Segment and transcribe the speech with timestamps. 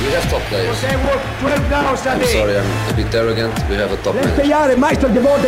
[0.00, 0.80] We have top players.
[0.82, 0.98] I'm
[2.24, 3.52] sorry, I'm a bit arrogant.
[3.68, 4.78] We have a top Let's manager.
[4.80, 5.44] Let's play the world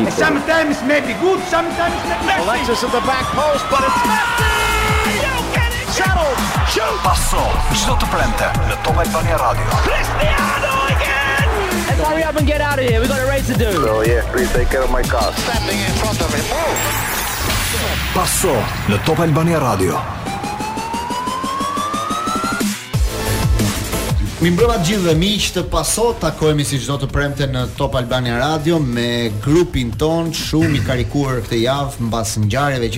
[0.00, 2.48] and sometimes may be good, sometimes may be messy.
[2.48, 5.12] Alexis at the back post, but it's messy!
[5.20, 5.84] You get it!
[5.92, 6.32] Shuttle!
[6.72, 6.96] Shoot!
[7.04, 7.44] Passo,
[7.76, 9.68] gjithë të prente, në Top Albania Radio.
[9.84, 11.48] Cristiano again!
[11.86, 13.00] Let's hurry up and get out of here.
[13.00, 13.70] We've got a race to do.
[13.84, 15.28] So, oh, yeah, please take care my car.
[15.44, 16.44] Standing in front of him.
[16.56, 16.74] Oh!
[18.88, 19.92] në Top Albania Radio.
[19.92, 20.23] në Top Albania Radio.
[24.44, 28.36] Mi mbrëma gjithë dhe miqë të paso, takojemi si gjithë të premte në Top Albania
[28.42, 29.06] Radio me
[29.40, 32.44] grupin tonë shumë i karikuar këtë javë në basë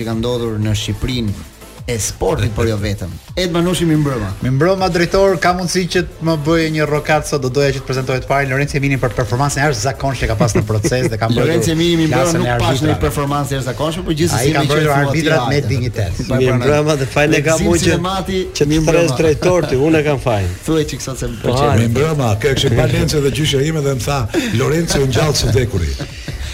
[0.01, 1.46] që ka ndodhur në Shqiprinë
[1.87, 3.11] e sportit, por jo vetëm.
[3.33, 4.33] Ed Manushi mi mbrëma.
[4.43, 7.79] Mi mbrëma drejtor, ka mundësi që të më bëjë një rokat sot do doja që
[7.79, 11.19] të prezantohet fare Lorenzo Emini për performancën e arsyeshme që ka pasur në proces dhe
[11.21, 11.39] ka bërë.
[11.39, 15.47] Lorenzo Emini mi mbrëma nuk pas në performancë e arsyeshme, por gjithsesi ka bërë arbitrat
[15.53, 16.19] me dinitet.
[16.27, 20.51] Mi mbrëma dhe fajin e kam që që mi mbrëma drejtor ti, unë kam fajin.
[20.67, 21.73] Thuaj çik sa se më pëlqen.
[21.85, 24.19] Mi mbrëma, ka kishë balencë dhe gjyshja ime dhe më tha
[24.59, 25.95] Lorenzo ngjall se dekuri.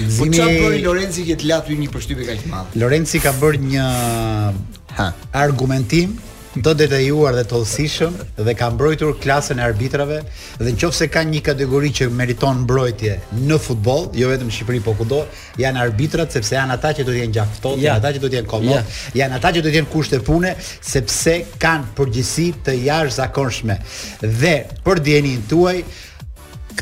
[0.03, 0.37] Po Zimi...
[0.37, 2.77] Po çfarë bëri Lorenzi që të latë një përshtypje kaq të madh?
[2.83, 3.83] Lorenzi ka bërë një
[4.97, 5.11] ha.
[5.45, 6.15] argumentim
[6.53, 10.19] të detajuar dhe të thellësishëm dhe ka mbrojtur klasën e arbitrave
[10.61, 13.15] dhe nëse ka një kategori që meriton mbrojtje
[13.49, 15.23] në futboll, jo vetëm në Shqipëri, por kudo,
[15.57, 18.37] janë arbitrat sepse janë ata që do të jenë gjaftot, janë ata që do të
[18.39, 23.79] jenë komod, janë ata që do të jenë kushte pune sepse kanë përgjegjësi të jashtëzakonshme.
[24.21, 24.55] Dhe
[24.85, 25.79] për dijenin tuaj,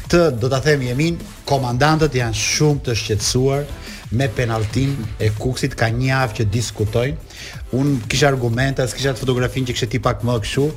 [0.01, 1.15] këtë do ta them Jemin,
[1.47, 3.63] komandantët janë shumë të shqetësuar
[4.11, 7.37] me penaltin e Kuksit ka një javë që diskutojnë.
[7.79, 10.67] Un kisha argumenta, kisha fotografinë që kishte ti pak më këshu,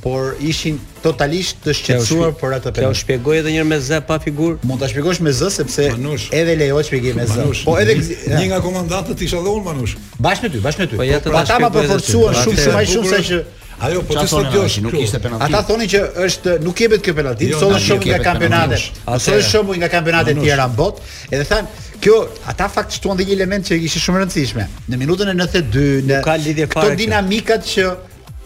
[0.00, 2.94] por ishin totalisht të shqetësuar për atë penalt.
[2.96, 5.88] Kjo shpjegoj edhe një herë me zë pa figur Mund ta shpjegosh me zë sepse
[5.96, 6.28] manush.
[6.38, 7.46] edhe lejo shpjegoj me zë.
[7.66, 9.96] Po edhe një, një nga komandantët isha dhe un manush.
[10.22, 11.00] Bashkë me ty, bashkë me ty.
[11.02, 13.42] Po ata ja më po, përforcuan pra, shumë shumë më shumë se që
[13.80, 15.46] Ajo po të thotë jo, nuk ishte penalti.
[15.46, 19.78] Ata thonin që është nuk jepet kjo penalti, jo, shumë nga kampionatet, Sot është shumë
[19.84, 21.70] nga kampionate të tjera në botë, edhe than
[22.02, 22.16] kjo,
[22.50, 24.66] ata fakt shtuan dhe një element që ishte shumë rëndësishme.
[24.90, 26.90] Në minutën e 92 në ka lidhje fare.
[26.96, 27.86] Këto dinamikat që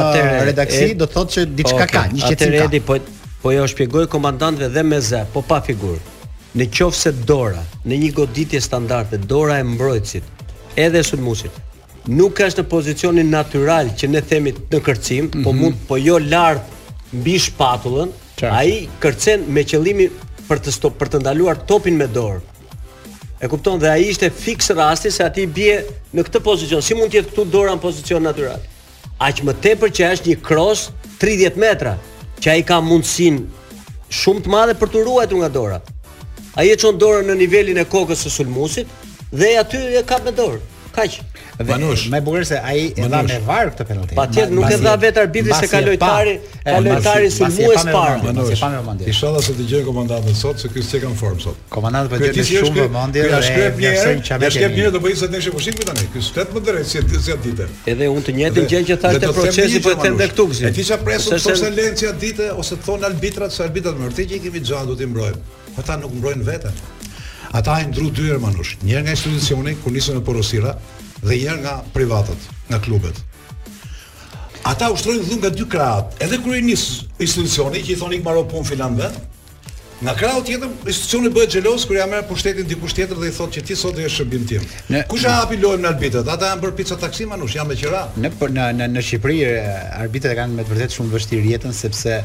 [0.51, 2.71] redaksi, do të thotë se diçka ka, një çetë ka.
[2.71, 2.95] Atëherë po
[3.43, 6.10] po jo shpjegoj komandantëve dhe me zë, po pa figurë
[6.57, 10.27] në qofë se dora, në një goditje standarte, dora e mbrojtësit,
[10.81, 11.55] edhe e sulmusit,
[12.11, 15.45] nuk është në pozicionin natural që ne themit në kërcim, mm -hmm.
[15.45, 15.61] po mhm.
[15.63, 16.65] mund po jo lartë
[17.21, 18.11] mbi shpatullën,
[18.51, 20.09] a i kërcen me qëlimi
[20.49, 22.41] për të, stop, për të ndaluar topin me dorë.
[23.41, 25.85] E kupton dhe a i ishte fix rasti se ati bie
[26.15, 28.59] në këtë pozicion, si mund tjetë këtu dora në pozicion natural.
[29.19, 30.91] A që më tepër për që është një kros
[31.21, 31.99] 30 metra,
[32.41, 33.45] që a i ka mundësin
[34.09, 35.81] shumë të madhe për të ruajtë nga dora.
[36.57, 38.89] Ai e çon dorën në nivelin e kokës së sulmuesit
[39.31, 40.59] dhe aty e ka me dorë.
[40.91, 41.21] Kaq.
[41.61, 44.17] Dhe Manush, më bukur se ai e dha me var këtë penalti.
[44.19, 46.33] Patjetër nuk e dha vetë arbitri se ka lojtari,
[46.67, 48.17] ka lojtari sulmues parë.
[48.25, 51.61] Manush, pa me Inshallah se dëgjojnë komandantët sot se ky s'ka në formë sot.
[51.77, 54.51] Komandant po jetë shumë vëmendje dhe është një sem çamë.
[54.51, 56.09] Është një do bëj sa të nëshë pushim tani.
[56.17, 57.71] Ky shtet më drejt si ti si ditë.
[57.95, 60.67] Edhe unë të njëjtën gjë që thashë te procesi po të ndër këtu gjë.
[60.67, 64.43] E kisha presur të thosë lencia ditë ose thon arbitrat se arbitrat më vërtet i
[64.49, 66.75] kemi xhan do ti mbrojmë ata nuk mbrojnë veten.
[67.57, 70.75] Ata janë dru dy herë manush, njërë nga institucioni ku nisën në porosira
[71.21, 73.19] dhe njërë nga privatët, nga klubet.
[74.71, 76.85] Ata ushtrojnë dhunë nga dy krahat, edhe kur i nis
[77.19, 79.19] institucioni që i thonë maro filan vet,
[80.01, 83.57] Nga krau tjetër, institucioni bëhet xhelos kur ja merr pushtetin dikush tjetër dhe i thotë
[83.59, 84.63] që ti sot do jesh shërbim tim.
[85.13, 86.29] Kush e hapi lojën me arbitrat?
[86.33, 88.01] Ata janë bërë pica taksi manush, janë me qira.
[88.17, 89.45] Në në në në Shqipëri
[89.99, 92.17] arbitrat kanë me të vërtetë shumë vështirë jetën sepse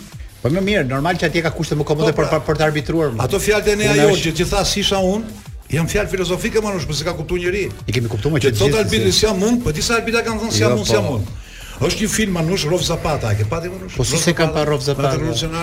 [0.44, 2.40] Po më mirë, normal që atje ka kushte më komode po, për pra.
[2.50, 3.16] për të arbitruar.
[3.24, 6.72] Ato fjalët e neja jo, që, që tha si isha unë, Jam fjalë filozofike më
[6.82, 7.68] nuk se ka kuptuar njëri.
[7.88, 8.70] I kemi kuptuar më që gjithë.
[8.72, 10.90] Çdo arbitri si jam mund, po disa arbitra kanë thënë si jam mund, jo, po.
[10.90, 11.30] si jam mund.
[11.80, 13.94] Është një film anush Rov Zapata, a ke pati manush?
[13.96, 15.14] Po si se kanë pa Rov Zapata?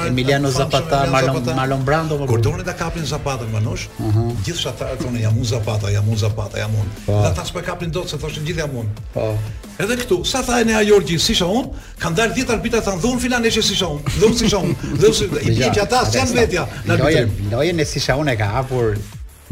[0.06, 2.16] Emiliano Zapata, Marlon Marlon Brando.
[2.22, 4.36] Kur po- donë ta kapin Zapata manush, uh -huh.
[4.46, 6.90] gjithë shatarë thonë jam unë Zapata, jam unë Zapata, jam unë.
[6.94, 7.18] Dhe po.
[7.24, 8.88] ata s'po kapin dot se thoshin gjithë jam unë.
[9.14, 9.36] Po.
[9.78, 11.68] Edhe këtu, sa tha Enea Jorgji, si sa unë,
[11.98, 14.02] kanë dalë dhjetë arbitra thonë dhun filan e si sa unë.
[14.20, 14.74] Dhun si sa unë.
[15.00, 17.30] Dhun si i bie ata janë vetja në arbitrim.
[17.50, 18.96] Lojën e si sa unë ka hapur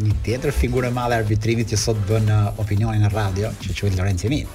[0.02, 3.98] një tjetër figurë e madhe arbitrimit që sot bën uh, opinionin në radio, që quhet
[3.98, 4.48] Lorenzo Emin.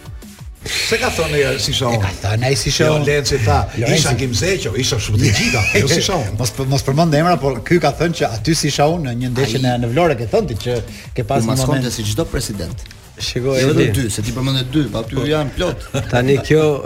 [0.67, 1.95] Se ka thonë ja, uh, si shon.
[2.01, 2.99] ka thonë ai si shon.
[2.99, 3.61] Jo, Lenci tha,
[3.95, 6.25] isha Kimzeqo, isha shumë të gjitha, jo si shon.
[6.41, 9.63] mos mos përmend emra, por ky ka thënë që aty si shon në një ndeshje
[9.63, 10.79] në në Vlorë ke thënë ti që
[11.15, 12.89] ke pasur moment si çdo president.
[13.19, 13.61] Shikoj.
[13.61, 15.25] Jo edhe dy, se ti përmendet dy, pa aty po.
[15.27, 15.85] janë plot.
[16.11, 16.85] Tani kjo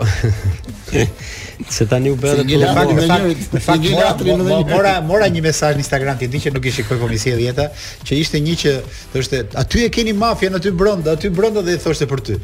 [1.70, 4.24] Se tani u bëra të bëjë fakt, fakt, fakt,
[4.68, 7.66] mora mora një mesazh në Instagram ti di që nuk i shikoj komisia dhjetë,
[8.04, 8.72] që ishte një që
[9.12, 12.40] thoshte aty e keni mafian aty brenda, aty brenda dhe i thoshte për ty.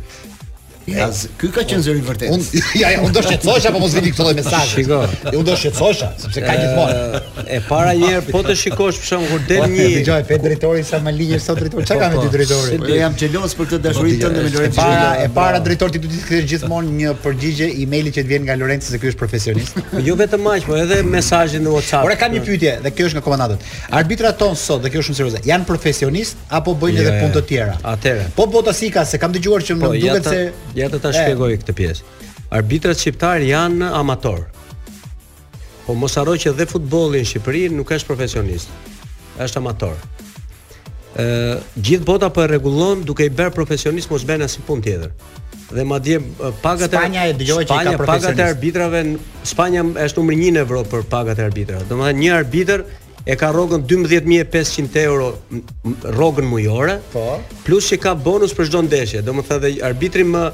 [0.88, 2.30] Ja, ky ka qenë zëri vërtet.
[2.32, 2.40] Un
[2.80, 4.70] ja, ja un do shqetësohesha po mos vini këto lloj mesazhe.
[4.80, 5.00] Shiko.
[5.36, 7.50] Un do shqetësohesha sepse ka gjithmonë.
[7.52, 9.88] E para një herë po të shikosh për shkak kur del po, një.
[9.98, 11.84] Dëgjoj, pe drejtori sa më linjë sot drejtori.
[11.86, 12.32] Çka po, ka me ti po.
[12.36, 12.80] drejtori?
[12.80, 14.80] Unë jam xhelos për këtë dashuri tënde me Lorenzo.
[14.80, 18.48] Para e para drejtori ti do të kthesh gjithmonë një përgjigje emaili që të vjen
[18.48, 19.80] nga Lorenzo se ky është profesionist.
[20.06, 22.06] Jo vetëm aq, po edhe mesazhin në WhatsApp.
[22.08, 23.68] Ora kam një pyetje dhe kjo është nga komandantët.
[24.00, 25.40] Arbitrat ton sot dhe kjo është shumë serioze.
[25.46, 27.48] Jan profesionist apo bëjnë jo, edhe jo, punë të jo.
[27.50, 27.74] tjera?
[27.92, 28.24] Atëherë.
[28.38, 30.40] Po botasika se kam dëgjuar që më duket se
[30.78, 32.16] Ja të ta shpjegoj këtë pjesë.
[32.54, 34.46] Arbitrat shqiptar janë amatorë.
[35.86, 38.70] Po mos haro që dhe futbolli në Shqipëri nuk është profesionist.
[39.42, 39.96] Është amator.
[41.18, 41.24] Ë
[41.74, 45.14] gjithë bota po e rregullon duke i bërë profesionist mos bën as një punë tjetër.
[45.70, 46.20] Dhe madje
[46.62, 48.12] pagat e Spanja e dëgjoj që ka profesionist.
[48.14, 51.86] Pagat e arbitrave në Spanja është numër 1 në Evropë për pagat e arbitrave.
[51.90, 52.86] Domethënë një arbitër
[53.24, 55.38] e ka rrogën 12500 euro
[56.02, 57.00] rrogën mujore.
[57.12, 57.40] Po.
[57.66, 60.50] Plus që ka bonus për çdo ndeshje, domethënë arbitri më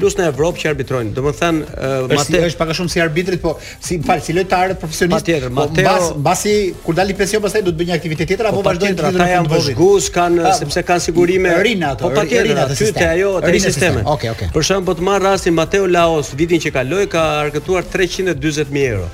[0.00, 1.10] plus në Evropë që arbitrojnë.
[1.12, 3.52] Do të thënë uh, është, si, është pak a shumë si arbitrit, po
[3.84, 5.34] si fal, si lojtarët profesionistë.
[5.34, 6.44] Patjetër, po, Mateo mbas
[6.86, 9.20] kur dali pension pastaj do të bëj një aktivitet tjetër po, apo vazhdoj vazhdojnë të
[9.20, 11.56] ata janë vëzhgues, kanë ah, sepse kanë sigurime.
[11.68, 12.08] Rina ato.
[12.08, 12.80] Po patjetër, rina ato.
[12.80, 14.06] Tyte ajo tre sisteme.
[14.16, 14.52] Okej, okej.
[14.56, 19.10] Për shembull, po të marr rastin Mateo Laos, vitin që kaloi ka argëtuar 340.000 euro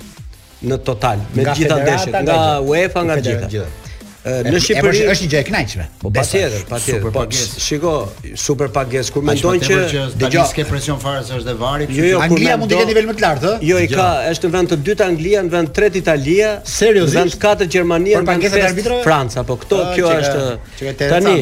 [0.64, 3.64] në total me të gjitha ndeshjet nga UEFA nga gjitha.
[4.46, 7.22] në Shqipëri është është një gjë e kënaqshme po patjetër patjetër po
[7.66, 7.92] shiko
[8.46, 12.22] super pagesë kur mendojnë që dëgjoj ske presion fare se është e vari jo, jo,
[12.24, 14.00] Anglia mund të ketë nivel më të lartë ë jo i jo.
[14.00, 17.36] ka është në vend të dytë Anglia në vend të tretë Italia seriozisht në vend
[17.36, 21.38] të katërt Gjermania në vend të pesë Franca po këto kjo është tani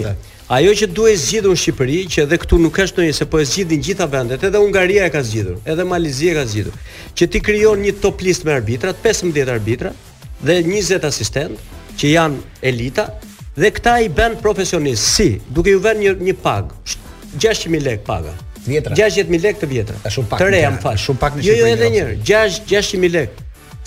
[0.46, 3.44] Ajo që duhet zgjidhur në Shqipëri, që edhe këtu nuk është ndonjë se po e
[3.48, 6.74] zgjidhin gjitha vendet, edhe Hungaria e ka zgjidhur, edhe Malizia e ka zgjidhur,
[7.16, 9.94] që ti krijon një top list me arbitra, 15 arbitra
[10.44, 11.56] dhe 20 asistent,
[11.96, 13.06] që janë elita
[13.56, 16.74] dhe këta i bën profesionistë, si, duke ju vënë një një pag,
[17.32, 18.34] 600000 lekë paga.
[18.68, 19.96] 60000 lekë të vjetra.
[20.02, 20.40] Është shumë pak.
[20.44, 21.48] Të rem fal, shumë pak në Shqipëri.
[21.48, 23.44] Jo, jo edhe një herë, 6 600000 lekë,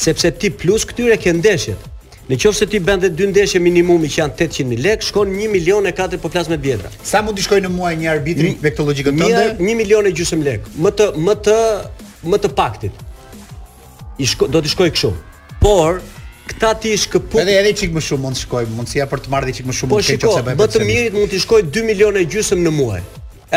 [0.08, 1.86] sepse ti plus këtyre ke ndeshjet.
[2.28, 5.86] Në qofë se ti bende dy ndeshe minimumi që janë 800.000 lek, shkon 1 milion
[5.88, 6.90] e 4 po me bjedra.
[7.04, 9.54] Sa mund të shkoj në muaj një arbitri me këtë logikën të ndër?
[9.64, 11.56] Një milion e gjusëm lek, më të, më të,
[12.34, 13.04] më të paktit.
[14.20, 15.14] I shko, do të shkoj këshu.
[15.64, 16.02] Por,
[16.52, 17.40] këta ti shkëpuk...
[17.46, 19.92] Edhe edhe qikë më shumë mund të shkoj, mundësia për të mardhe qikë më shumë
[19.96, 20.28] po, mund të shkoj.
[20.28, 23.02] Po shiko, më të mirit mund të shkoj 2 milion e gjusëm në muaj.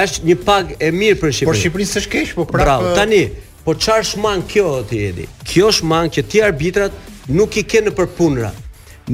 [0.05, 1.50] Është një pag e mirë për Shqipërinë.
[1.50, 2.67] Por Shqipërinë s'është keq, po prapë.
[2.69, 2.90] Bravo.
[3.00, 3.25] Tani,
[3.64, 5.26] po çfarë shmang kjo ti Edi?
[5.50, 6.94] Kjo shmang që ti arbitrat
[7.38, 8.50] nuk i kenë për punëra.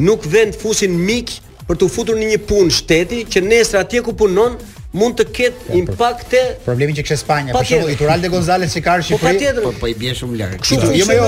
[0.07, 1.37] Nuk vend fusin mik
[1.67, 4.55] për të futur në një punë shteti që nesër atje ku punon
[4.97, 6.39] mund të ketë ja, impakte.
[6.65, 9.67] Problemi që kishte Spanja, për shembull, Ituralde Gonzales që ka në po Shqipëri, po tjetër,
[9.81, 10.55] po i bën shumë larg.
[10.63, 11.27] Kështu jo më jo,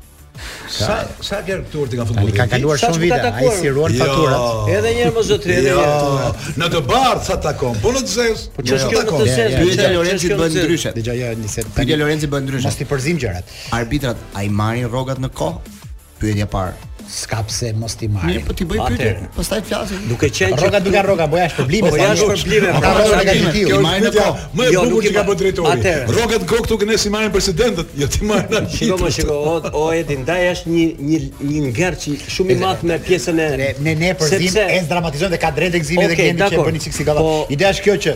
[0.65, 2.33] Sa sa gjer turti ti ka futbolli?
[2.33, 4.01] Ka kaluar shumë vite, ai si ruan jo.
[4.01, 4.69] faturat.
[4.77, 5.83] Edhe një herë më zotë edhe një jo.
[6.19, 6.55] herë.
[6.61, 8.45] Në të bardh sa takon, po në të zez.
[8.55, 8.93] Po ç'është jo.
[8.93, 9.27] kjo takon?
[9.53, 10.95] Pyetja Lorenzi bën ndryshe.
[10.97, 11.69] Dgjaj ja një set.
[11.77, 12.65] Pyetja Lorenzi bën ndryshe.
[12.71, 13.53] Mos ti përzim gjërat.
[13.77, 15.77] Arbitrat ai marrin rrogat në kohë?
[16.23, 18.25] Pyetja parë ska pse mos ti marr.
[18.27, 19.11] Ne po ti bëj pyetje.
[19.35, 19.99] Pastaj flasim.
[20.07, 22.67] Duke qenë rroga duke rroga, boja është problemi, po, është problemi.
[22.73, 23.63] Jo, ka rroga ka ti.
[23.67, 24.27] Jo, nuk e ka.
[24.73, 25.93] Jo, nuk e ka po drejtori.
[26.11, 28.63] Rroga të gokut që ne si marrim presidentët, jo ti marr na.
[28.75, 31.19] Shikoj, shikoj, o Edi ndaj është një një
[31.49, 35.53] një ngërçi shumë i madh me pjesën e ne ne përzim, e dramatizojnë dhe ka
[35.59, 37.27] drejtë gëzimi dhe gjendje që bëni çiksi gallat.
[37.27, 38.13] Po- Ideja është kjo që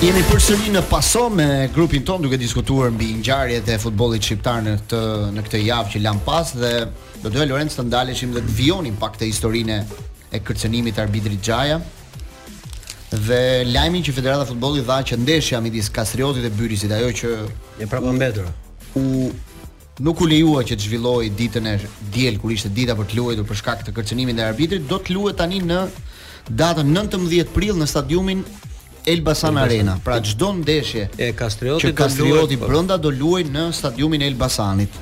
[0.00, 4.74] Jemi përsëri në paso me grupin ton duke diskutuar mbi ngjarjet e futbollit shqiptar në
[4.80, 5.00] këtë
[5.36, 6.70] në këtë javë që lan pas dhe
[7.20, 9.76] do doja Lorenz të ndaleshim dhe të vijonim pak te historinë
[10.36, 11.80] e kërcënimit të arbitrit Xhaja,
[13.10, 17.30] dhe lajmi që Federata Futbollit dha që ndeshja midis Kastriotit dhe Byrisit, ajo që
[17.82, 18.46] e prapa mbetur.
[18.98, 19.30] U
[20.00, 21.76] nuk u lejua që të zhvilloi ditën e
[22.14, 25.16] diel kur ishte dita për të luajtur për shkak të kërcënimit të arbitrit, do të
[25.16, 25.82] luhet tani në
[26.56, 28.44] datën 19 prill në stadiumin
[29.10, 29.98] Elbasan Arena.
[30.04, 32.68] Pra çdo ndeshje e Kastriotit që Kastrioti po.
[32.70, 34.98] brenda do luajë në stadiumin Elbasanit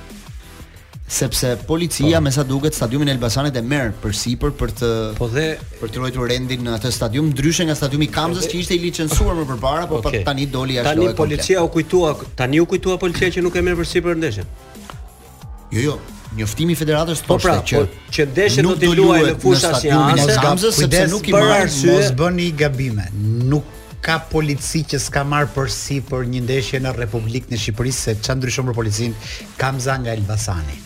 [1.10, 2.20] sepse policia po.
[2.20, 5.44] me sa duket stadiumin e Elbasanit e merr përsipër për të po dhe
[5.80, 8.82] për të ruajtur rendin në atë stadium ndryshe nga stadiumi Kamzës po që ishte i
[8.84, 10.20] licencuar më përpara por okay.
[10.26, 13.80] tani doli jashtë tani policia u kujtua tani u kujtua policia që nuk e merr
[13.82, 14.54] përsipër ndeshjen
[15.72, 15.98] jo jo
[16.36, 19.70] Njoftimi i federatës po thoshte pra, që po, që ndeshja do të luajë në fusha
[19.80, 23.06] si anse, Gamzës sepse nuk i marr arsye, mos bëni gabime.
[23.48, 23.64] Nuk
[24.04, 28.68] ka polici që s'ka marr përsipër një ndeshje në Republikën e Shqipërisë se çan ndryshon
[28.68, 29.16] për policin
[29.56, 30.76] Kamza nga Elbasani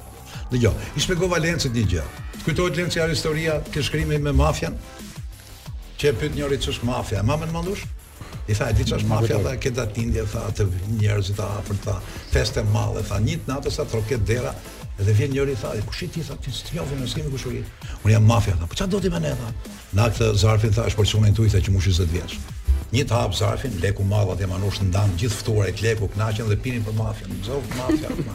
[0.52, 2.08] Dgjoj, i shpjegova Valencit një gjë.
[2.44, 4.76] Kujtohet Lenci ajo historia ke shkrimi me mafian?
[5.96, 7.22] Që e pyet njëri ç'është mafia?
[7.24, 7.88] Ma më mendosh?
[8.48, 10.66] I tha, e di që është mafja dhe këtë atë indje, tha, të
[11.00, 11.94] njerëzit a apër, tha,
[12.34, 14.52] feste malë, tha, njit në sa, troket dera,
[15.00, 17.88] edhe vjen njëri, tha, ku shi ti, tha, ti së të njofi në skimi kushurit,
[18.02, 19.54] unë jam mafja, tha, po qa do t'i me ne, tha,
[19.96, 22.53] në këtë zarfin, tha, është për sunen të ujtë, që mu shi zëtë vjeshtë
[22.94, 26.50] një të hapë zarfin, leku madha dhe manush në gjithë fëtuar e të leku, knaqen
[26.52, 28.34] dhe pinin për mafja, në zovë mafja,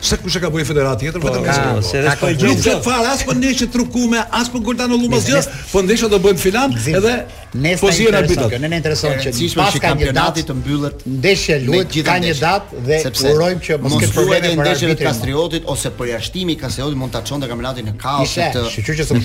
[0.01, 2.33] Sa kush e ka bëjë federata tjetër vetëm po po, ka.
[2.47, 6.21] Nuk ka fal as po ndeshje trukume, as po gultan ulumës jos, po ndeshja do
[6.25, 7.17] bëjmë filan edhe
[7.49, 8.59] Nesër po si na bëhet.
[8.61, 13.65] Ne intereson që të pas kandidatit të mbyllet ndeshja luhet ka një datë dhe urojmë
[13.65, 17.87] që mos ketë probleme për ndeshjen Kastriotit ose përjashtimi i Kastriotit mund ta çonte kampionatin
[17.89, 18.65] në kaos të në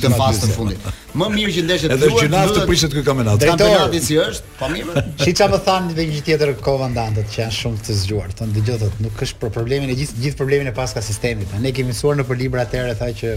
[0.01, 0.85] të fazën e fundit.
[1.19, 2.03] Më mirë që ndeshet duhet.
[2.07, 3.43] Edhe gjinat të prishet ky kampionat.
[3.43, 4.53] Kampionati si është?
[4.61, 5.03] Po mirë.
[5.23, 8.31] Shiç çfarë thanë edhe një tjetër komandante që janë shumë të zgjuar.
[8.39, 11.51] Thonë dëgjotat, nuk është për problemin e gjithë gjithë problemin e paska sistemit.
[11.61, 13.33] Ne kemi mësuar në për libra të tha që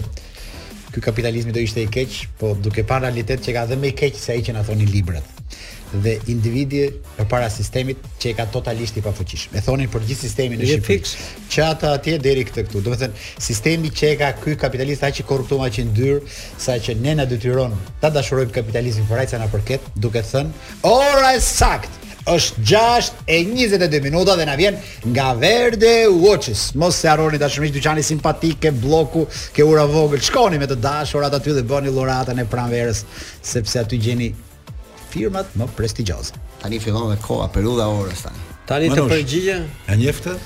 [0.95, 3.97] ky kapitalizmi do ishte i keq, po duke parë realitet që ka dhe më i
[4.05, 5.36] keq se ai që na thonin librat
[6.03, 6.83] dhe individi
[7.17, 9.57] përpara sistemit që e ka totalisht i pafuqishëm.
[9.57, 11.17] E thonin për gjithë sistemin në Shqipëri.
[11.53, 12.83] Që ata atje deri këtë këtu.
[12.87, 16.21] Do të thënë sistemi që e ka ky kapitalist aq i korruptuar aq i ndyr,
[16.63, 22.05] saqë ne na detyron ta dashurojmë kapitalizmin për na përket, duke thënë ora e sakt
[22.27, 24.75] është 6 e 22 minuta dhe na vjen
[25.13, 26.75] nga Verde Watches.
[26.75, 30.19] Mos se harroni dashurish dyqani simpatik ke bloku, ke ura vogël.
[30.19, 33.05] Shkoni me të dashurat aty dhe bëni lloratën e pranverës,
[33.43, 34.33] sepse aty gjeni
[35.17, 36.37] firmat më prestigjioze.
[36.63, 38.45] Tani fillon edhe koha periudha orës tani.
[38.69, 39.61] Tani të përgjigje.
[39.91, 40.37] E njeftë?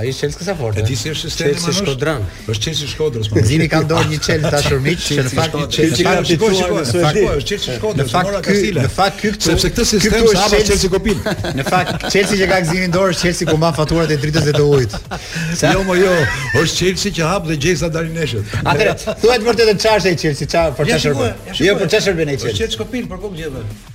[0.00, 0.78] Ai është Chelsea sa fort.
[0.80, 2.36] E di se është Chelsea i Shkodrës.
[2.48, 3.26] Është Chelsea i Shkodrës.
[3.34, 7.20] Mbizini ka dorë një Chelsea tashur miq, që në fakt Chelsea ka shkuar në fakt
[7.20, 8.86] është Chelsea i Shkodrës, mora Kastile.
[8.86, 11.20] Në fakt ky këtu, sepse këtë sistem është ama Chelsea i Kopin.
[11.60, 14.56] Në fakt Chelsea që ka gzimin dorë është Chelsea ku mban faturat e dritës dhe
[14.58, 14.96] të ujit.
[15.76, 16.18] Jo, mo jo,
[16.64, 18.58] është Chelsea që hap dhe gjeksa Darineshët.
[18.64, 21.32] Atëherë, thuaj vërtetën çfarë është Chelsea, çfarë për çfarë?
[21.68, 22.58] Jo, për çfarë bën Chelsea?
[22.64, 23.90] Chelsea i Kopin, për kokë gjithë.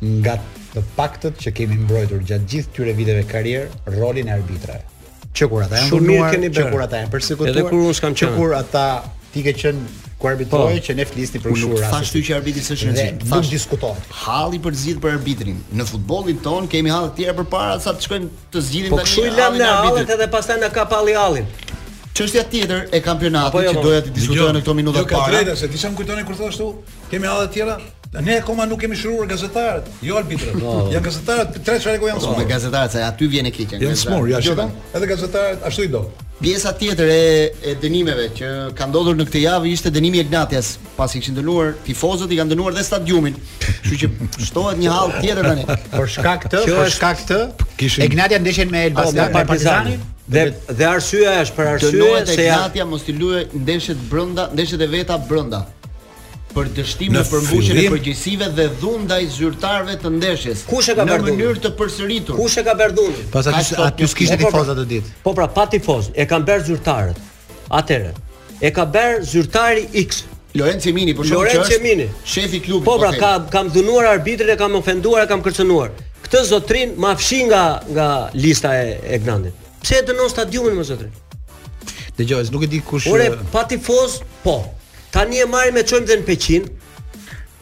[0.02, 0.40] nga
[0.72, 4.82] të paktët që kemi mbrojtur gjatë gjithë këtyre viteve karrierë rolin e arbitrave.
[5.38, 6.40] Që kur ata janë punuar,
[6.74, 8.34] kur ata janë përsekutuar, edhe kur unë s'kam qenë.
[8.40, 8.86] kur ata
[9.34, 9.86] ti ke qen
[10.18, 10.84] ku arbitroi po.
[10.88, 11.76] që ne flisni për shurë.
[11.76, 13.08] Nuk Thashë ty që arbitri s'është gjë.
[13.30, 14.00] Thash diskuton.
[14.24, 15.58] Halli për zgjidhje për arbitrin.
[15.76, 19.10] Në futbollin ton kemi hallë të tjera përpara sa të shkojnë të zgjidhin po tani.
[19.10, 21.52] Po kush i lëm në hallet edhe pastaj na ka palli hallin.
[22.16, 23.84] Çështja tjetër e kampionatit jo, që po.
[23.90, 25.20] doja të diskutoja në këto minuta jo, para.
[25.20, 26.70] Jo, ka drejtë se disa më kujtoni kur thua ashtu,
[27.12, 27.76] kemi hallë të tjera.
[28.24, 30.62] Ne akoma nuk kemi shëruar gazetarët, jo arbitrat.
[30.94, 32.38] ja gazetarët, tre çfarë janë smur.
[32.40, 33.82] Po gazetarët, aty vjen e keqja.
[33.84, 34.40] Janë smur, ja
[34.96, 36.06] Edhe gazetarët ashtu i do.
[36.36, 37.20] Pjesa tjetër e,
[37.64, 41.78] e dënimeve që ka ndodhur në këtë javë ishte dënimi i Ignatias, pasi kishin dënuar
[41.86, 43.38] tifozët i kanë dënuar dhe stadiumin.
[43.62, 44.10] Kështu që
[44.50, 45.64] shtohet një hall tjetër tani.
[45.94, 47.40] Për shkak të, për shkak të,
[47.80, 50.04] kishin Ignatia ndeshin me Elbasan, me Partizanin.
[50.28, 51.94] Dhe dhe arsyeja është për arsye
[52.28, 55.64] se Ignatia mos i luajë ndeshjet brenda, ndeshjet e veta brenda
[56.56, 60.62] për dështimin e përmbushjes së përgjegjësive dhe dhundaj zyrtarëve të ndeshjes.
[60.70, 61.24] Kush e ka bërë?
[61.24, 62.38] Në mënyrë të përsëritur.
[62.40, 63.26] Kush e ka bërë dhunën?
[63.34, 64.86] Pas aty aty s'kishte po, po, tifozat po.
[64.86, 65.12] atë ditë.
[65.26, 67.20] Po pra, pa tifoz, e kanë bërë zyrtarët.
[67.80, 68.14] Atëherë,
[68.62, 70.24] e ka bërë zyrtari X,
[70.58, 71.60] Lorenzo Mini, po shoqë.
[71.60, 72.88] Lorenzo Mini, shefi i klubit.
[72.88, 75.92] Po pra, kam kam dhunuar arbitrin, e kam ofenduar, e kam kërcënuar.
[76.26, 77.64] Këtë zotrin ma fshi nga
[77.98, 78.08] nga
[78.46, 79.58] lista e Egnandit.
[79.84, 81.12] Pse e dënon stadiumin më zotrin?
[82.16, 83.10] Dhe nuk e di kush...
[83.12, 84.56] Ore, pa tifoz, po,
[85.16, 86.64] Tani e marrim me çojmë dhe në Peqin.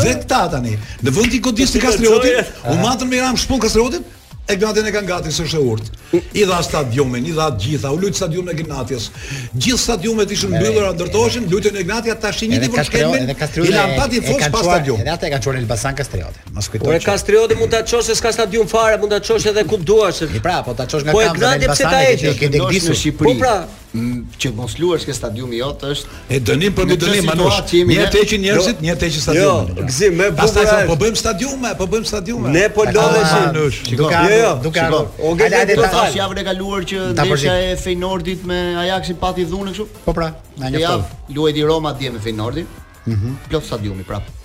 [0.02, 0.78] Vetëta tani.
[1.06, 4.16] Në vend i godisë të Kastriotit, u matën me ram shpull Kastriotit.
[4.50, 5.90] E gjatë e kanë gati sërish e urt.
[6.34, 9.12] I dha stadiumin, i dha të gjitha, u lut stadiumin e Gimnatias.
[9.54, 13.30] Gjithë stadiumet ishin mbyllura, ndërtoheshin, lutën e Gimnatias tash i njëti për shkëmbën.
[13.70, 15.04] I lan pati fosh pas stadium.
[15.04, 16.50] Edhe ata e kanë çuar Elbasan Kastriotin.
[16.58, 16.90] Mos kujto.
[16.90, 20.24] Po e mund ta çosh se s'ka stadium fare, mund ta çosh edhe ku duash.
[20.26, 21.30] Po pra, po ta çosh nga kampi.
[21.30, 23.14] në Po e gjatë pse ta heqësh.
[23.22, 23.56] Po pra,
[23.92, 27.58] që mos luash ke stadiumi jot është e dënim për dënim manush.
[27.90, 28.86] Një teqin njerëzit, jo.
[28.86, 29.72] një herë teqin stadiumin.
[29.80, 30.40] Jo, gzim, me bukur.
[30.60, 32.54] Pastaj po bëjmë stadiume, po bëjmë stadiume.
[32.54, 33.80] Ne po lodheshim manush.
[33.90, 35.10] Jo, jo, duke ardhur.
[35.26, 39.74] O gjë të thash javën e kaluar që ndeshja e Feynordit me Ajaxin pati dhunë
[39.74, 39.90] kështu.
[40.06, 40.30] Po pra,
[40.62, 42.70] na një javë luajti Roma dje me Feynordin.
[43.10, 43.40] Mhm.
[43.50, 44.38] Plot stadiumi prapë.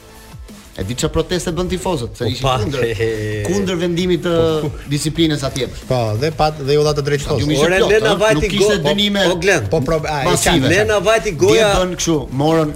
[0.76, 3.10] E di çfarë proteste bën tifozët, se po, ishin kundër
[3.46, 4.32] kundër vendimit të
[4.64, 4.86] po, po.
[4.90, 5.68] disiplinës atje.
[5.86, 7.44] Po, dhe pa dhe u dha të drejtë tos.
[7.92, 8.80] Lena Vajti goja.
[8.80, 9.28] Nuk dënime.
[9.70, 11.68] Po, po, po, a e Lena Vajti goja.
[11.76, 12.74] Dhe bën kështu, morën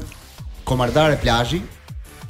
[0.70, 1.58] komardare plazhi.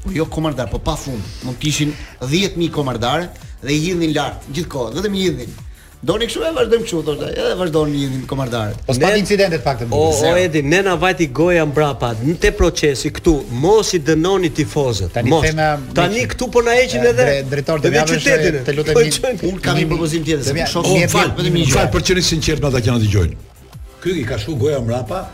[0.05, 1.21] Po jo komardare, po pafund.
[1.45, 1.93] Mund të ishin
[2.25, 3.29] 10000 komardare
[3.61, 5.57] dhe i hidhin lart gjithkohë, vetëm i hidhin.
[6.01, 7.29] Doni kështu e vazhdojmë kështu thoshte.
[7.33, 8.77] Edhe vazhdon lidhin komandare.
[8.87, 12.53] Po pa incidentet pak të O o Edi, ne na vajti goja mbrapa në te
[12.55, 13.35] procesi këtu.
[13.65, 15.11] Mos i dënoni tifozët.
[15.17, 15.43] Tani mos.
[15.49, 18.61] Thema, tani këtu po na heqin edhe drejtori të qytetit.
[18.69, 20.63] Të lutem un kam një propozim tjetër.
[20.71, 23.67] Shoh një fal, vetëm një fal për qenë sinqert me ata që na dëgjojnë.
[24.05, 25.25] Ky i ka shku goja mbrapa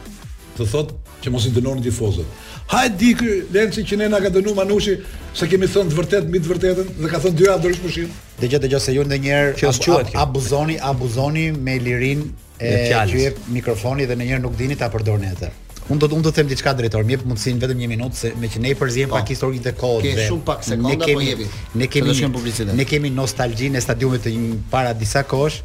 [0.56, 4.30] të thotë që mos i dënoni tifozët haj di kë lenci që ne na ka
[4.32, 4.94] dhënë Manushi
[5.36, 8.14] se kemi thënë të vërtetë mbi të vërtetën dhe ka thënë dy javë dorish pushim.
[8.40, 12.24] Dëgjoj dëgjoj se ju ndonjëherë që abuzoni abuzoni me lirin
[12.60, 12.72] e
[13.12, 15.52] gjyep mikrofoni dhe ndonjëherë nuk dini ta përdorni atë.
[15.84, 18.16] Unë do të unë do të them diçka drejtor, më jep mundësinë vetëm një minutë
[18.16, 19.20] se me që ne i përzihem pa, po.
[19.20, 20.06] pak historinë të kohës.
[20.14, 21.48] Ke shumë pak sekonda po ne kemi, po jepi.
[21.74, 25.60] Ne kemi ne kemi nostalgjinë e stadiumit të një para disa kohësh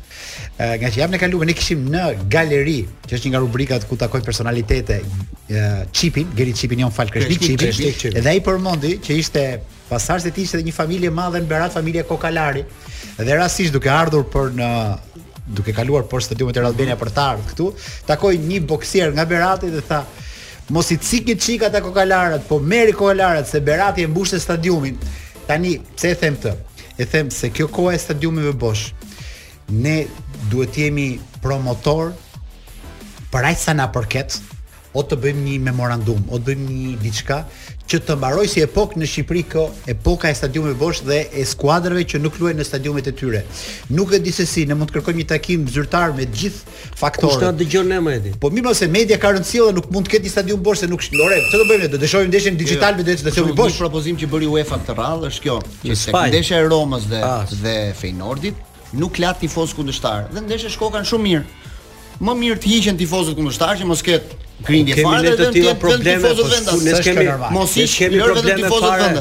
[0.60, 3.96] nga që jam në kaluar ne kishim në galeri, që është një nga rubrikat ku
[4.00, 5.00] takoj personalitete,
[5.96, 8.18] Çipin, uh, Geri Çipin jon fal Kreshnik Çipin.
[8.22, 9.46] Dhe ai përmendi që ishte
[9.90, 12.66] pasardhës e tij ishte një familje madhe në Berat, familja Kokalari.
[13.18, 14.70] Dhe rastësisht duke ardhur për në
[15.56, 17.70] duke kaluar për stadiumet e Albania për të ardhur këtu,
[18.12, 20.04] takoi një boksier nga Berati dhe tha
[20.70, 25.00] Mos i cikni çikat e kokalarët, po merri kokalarët se Berati e mbushte stadiumin.
[25.48, 26.52] Tani, pse e them këtë?
[27.02, 28.92] E them se kjo koha e stadiumit Bosh.
[29.74, 29.96] Ne
[30.48, 32.14] duhet jemi promotor
[33.34, 34.40] për aq sa na përket
[34.98, 37.44] o të bëjmë një memorandum, o të bëjmë një diqka
[37.90, 42.04] që të mbaroj si epok në Shqipëri kë epoka e stadiumit bosh dhe e skuadrave
[42.10, 43.42] që nuk luajnë në stadiumet e tyre.
[43.98, 46.76] Nuk e di se si, ne mund të kërkojmë një takim zyrtar me të gjithë
[47.02, 47.38] faktorët.
[47.38, 48.34] Kushta dëgjon ne më edhi.
[48.42, 50.90] Po mirë se media ka rëndësi dhe nuk mund të ketë një stadium bosh se
[50.94, 51.52] nuk shlore Lorem.
[51.54, 51.92] do bëjmë?
[51.96, 55.28] Do dëshojmë ndeshjen digital me ndeshjen shohim bosh Një propozim që bëri UEFA këtë radhë
[55.34, 57.46] është kjo, që ndeshja e Romës dhe ah.
[57.62, 58.66] dhe Feyenoordit
[58.98, 61.44] nuk la tifoz kundështar dhe ndeshë shkokan shumë mirë.
[62.20, 66.34] Më mirë të hiqen tifozët kundështar që mos ketë grindje fare dhe të tilla probleme
[66.34, 66.84] po vendas.
[66.84, 69.12] ne kemi mos i kemi probleme fare.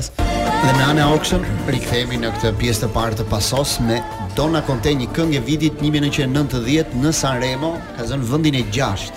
[0.58, 4.00] Dhe në anë auction rikthehemi në këtë pjesë të parë të pasos me
[4.36, 9.08] Dona Conte një këngë vitit 1990 në Sanremo, ka zënë vendin e 6.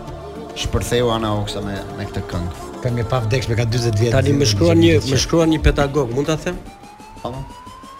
[0.56, 2.50] shpërtheu Ana Oksa me me këtë këngë.
[2.82, 4.12] Kam e pa me ka 40 vjet.
[4.12, 6.56] Tani më shkruan një më shkruan një pedagog, mund ta them?
[7.22, 7.28] Po.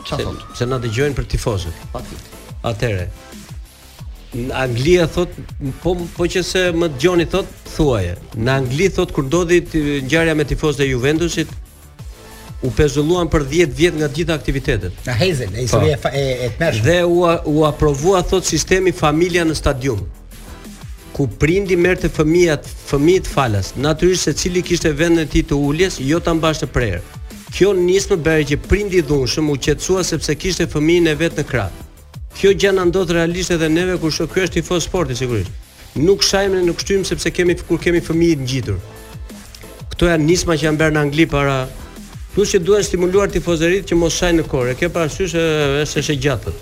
[0.07, 0.31] Çfarë po.
[0.31, 0.43] thotë?
[0.53, 1.77] Se, se na dëgjojnë për tifozët.
[1.93, 2.17] Pati.
[2.63, 3.11] Atere,
[4.37, 5.29] Në Angli thot,
[5.83, 8.17] po po që se më dëgjoni thot, thuaje.
[8.37, 9.59] Në Angli thot kur ndodhi
[10.07, 11.49] ngjarja me tifozët e Juventusit,
[12.67, 14.93] u pezulluan për 10 vjet nga gjitha aktivitetet.
[15.07, 15.61] Na hezen, e po.
[15.63, 16.85] historia e e tmerrshme.
[16.91, 20.01] Dhe u u aprovua thot sistemi familja në stadium
[21.17, 25.95] ku prindi merrte fëmijët, fëmijët falas, natyrisht se cili kishte vendin e tij të uljes,
[26.11, 26.99] jo ta mbashte prerë.
[27.57, 31.45] Kjo nisme bërë që prindi i dhunshëm u qetësua sepse kishte fëmijën e vet në
[31.53, 31.71] krah.
[32.41, 35.51] Kjo gjë na ndodh realisht edhe neve kur shoh ky është tifoz sporti sigurisht.
[35.95, 38.79] Nuk shajmë nuk shtymë sepse kemi kur kemi fëmijë të ngjitur.
[39.95, 41.59] Kto janë nisma që janë bërë në Angli para
[42.37, 44.73] Plus që duhet stimuluar tifozërit që mos shajnë në korë.
[44.77, 46.53] Kjo parashysh është është e gjatë.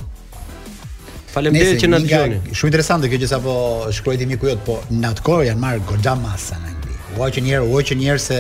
[1.33, 2.37] Faleminderit që na dëgjoni.
[2.55, 3.55] Shumë interesante kjo që sapo
[3.97, 6.95] shkroi ti miku jot, po në atë janë marrë goxha masa në Angli.
[7.19, 8.39] Uaj që njëherë, uaj që njëherë se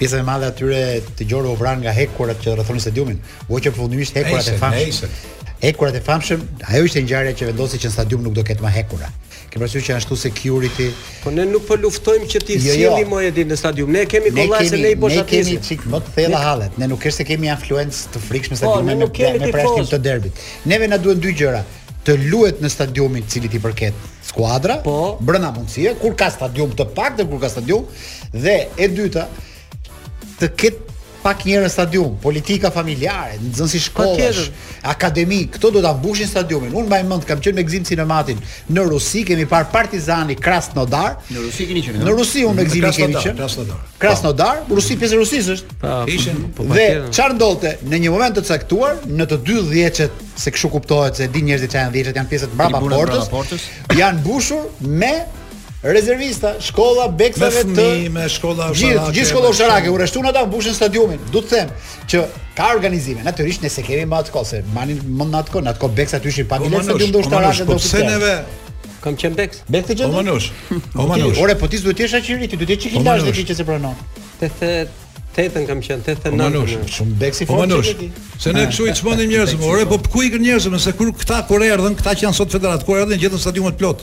[0.00, 0.82] pjesa e madhe atyre
[1.20, 3.22] të gjorë u vran nga hekurat që rrethon stadiumin.
[3.46, 5.14] Uaj që fundimisht hekurat e famshëm.
[5.62, 6.42] Hekurat e famshëm,
[6.74, 9.12] ajo ishte ngjarja që vendosi që në nuk do ketë më hekura.
[9.56, 10.86] Kemi pasur që ashtu security.
[11.24, 12.90] Po ne nuk po luftojmë që ti jo, jo.
[12.94, 13.88] sjellim në stadium.
[13.94, 16.76] Ne kemi kollaj se ne i bosh Ne kemi çik më të thella hallet.
[16.78, 19.48] Ne nuk është se kemi influencë të frikshëm sa ti po, më ne kemi me
[19.54, 20.42] preshtim të derbit.
[20.72, 21.62] Neve na duhen dy gjëra
[22.06, 23.96] të luhet në stadiumin i cili ti përket
[24.28, 27.82] skuadra po, brenda mundësie kur ka stadium të pak dhe kur ka stadium
[28.36, 29.24] dhe e dyta
[30.38, 30.94] të ketë
[31.26, 34.42] pak njerëz stadium, politika familjare, nxënësi shkollësh,
[34.86, 36.70] akademi, këto do ta mbushin stadiumin.
[36.78, 38.38] Unë mbaj mend kam qenë me Gzim Cinematin
[38.70, 41.16] në Rusi, kemi par Partizani Krasnodar.
[41.32, 42.04] Në Rusi keni qenë.
[42.06, 43.34] Në Rusi unë me Gzim kemi qenë.
[43.40, 43.80] Krasnodar.
[44.04, 44.76] Krasnodar, po.
[44.78, 45.78] Rusi pjesë rusisë është.
[45.82, 46.38] Po, Ishin.
[46.56, 50.70] Po, Dhe çfarë ndodhte në një moment të caktuar në të dy dhjetët se kshu
[50.76, 52.84] kuptohet se di njerëzit që janë dhjetët janë pjesë të mbrapa
[53.26, 53.66] portës,
[53.98, 54.68] janë mbushur
[55.02, 55.12] me
[55.86, 59.14] Rezervista, shkolla Beksave të me shkolla Gjith, Sharake.
[59.16, 61.20] Gjithë shkolla Sharake u rreshtun ata mbushën stadiumin.
[61.32, 61.72] Duhet të them
[62.10, 62.22] që
[62.58, 63.22] ka organizime.
[63.26, 66.58] Natyrisht nëse kemi më atë kohë, mani më natë kohë, natë kohë Beksa tyshi pa
[66.62, 68.04] bilet në stadium do të rrahet do të thotë.
[68.10, 68.36] neve
[69.06, 69.60] kam qen Beks.
[69.68, 70.48] Beks të O manush.
[71.06, 71.40] O manush.
[71.44, 73.46] Ore po ti duhet të jesh aq i rit, duhet të jesh i lash dhe
[73.52, 73.94] që se pranon.
[74.42, 74.72] Te the
[75.36, 76.40] Tetën kam qen, tetën nën.
[76.40, 77.66] Manush, shumë beksi fort.
[77.66, 77.90] Manush.
[78.40, 81.42] Se ne kshu i çmendim njerëzve, ore po ku i kanë njerëzve, se kur këta
[81.44, 84.00] kur erdhën, këta që janë sot federat, kur erdhën gjithë stadiumet plot.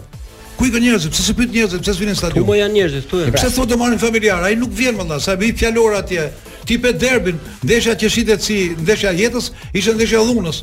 [0.57, 1.11] Ku i kanë njerëzit?
[1.13, 1.81] Pse s'e pyet njerëzit?
[1.81, 2.43] Pse s'vinë në stadium?
[2.43, 3.21] Ku po, janë njerëzit këtu?
[3.33, 3.51] Pse pra.
[3.55, 4.43] thonë do marrin familjar?
[4.45, 6.27] Ai nuk vjen më nda, sa bëj fjalor atje.
[6.67, 10.61] Tipe derbin, ndeshja që shitet si ndeshja e jetës, ishte ndeshja e dhunës.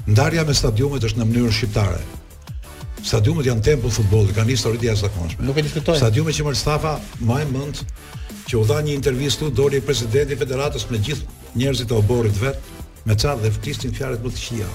[0.09, 1.99] Ndarja me stadiumet është në mënyrë shqiptare.
[3.05, 5.45] Stadiumet janë tempull futbolli, kanë histori të jashtëzakonshme.
[5.45, 5.97] Nuk e diskutoj.
[5.99, 7.81] Stadiumet që Mustafa më e mend
[8.49, 12.57] që u dha një intervistë doli presidenti i federatës me gjithë njerëzit e oborrit vet,
[13.05, 14.67] me çad dhe ftisin fjalët më të qija.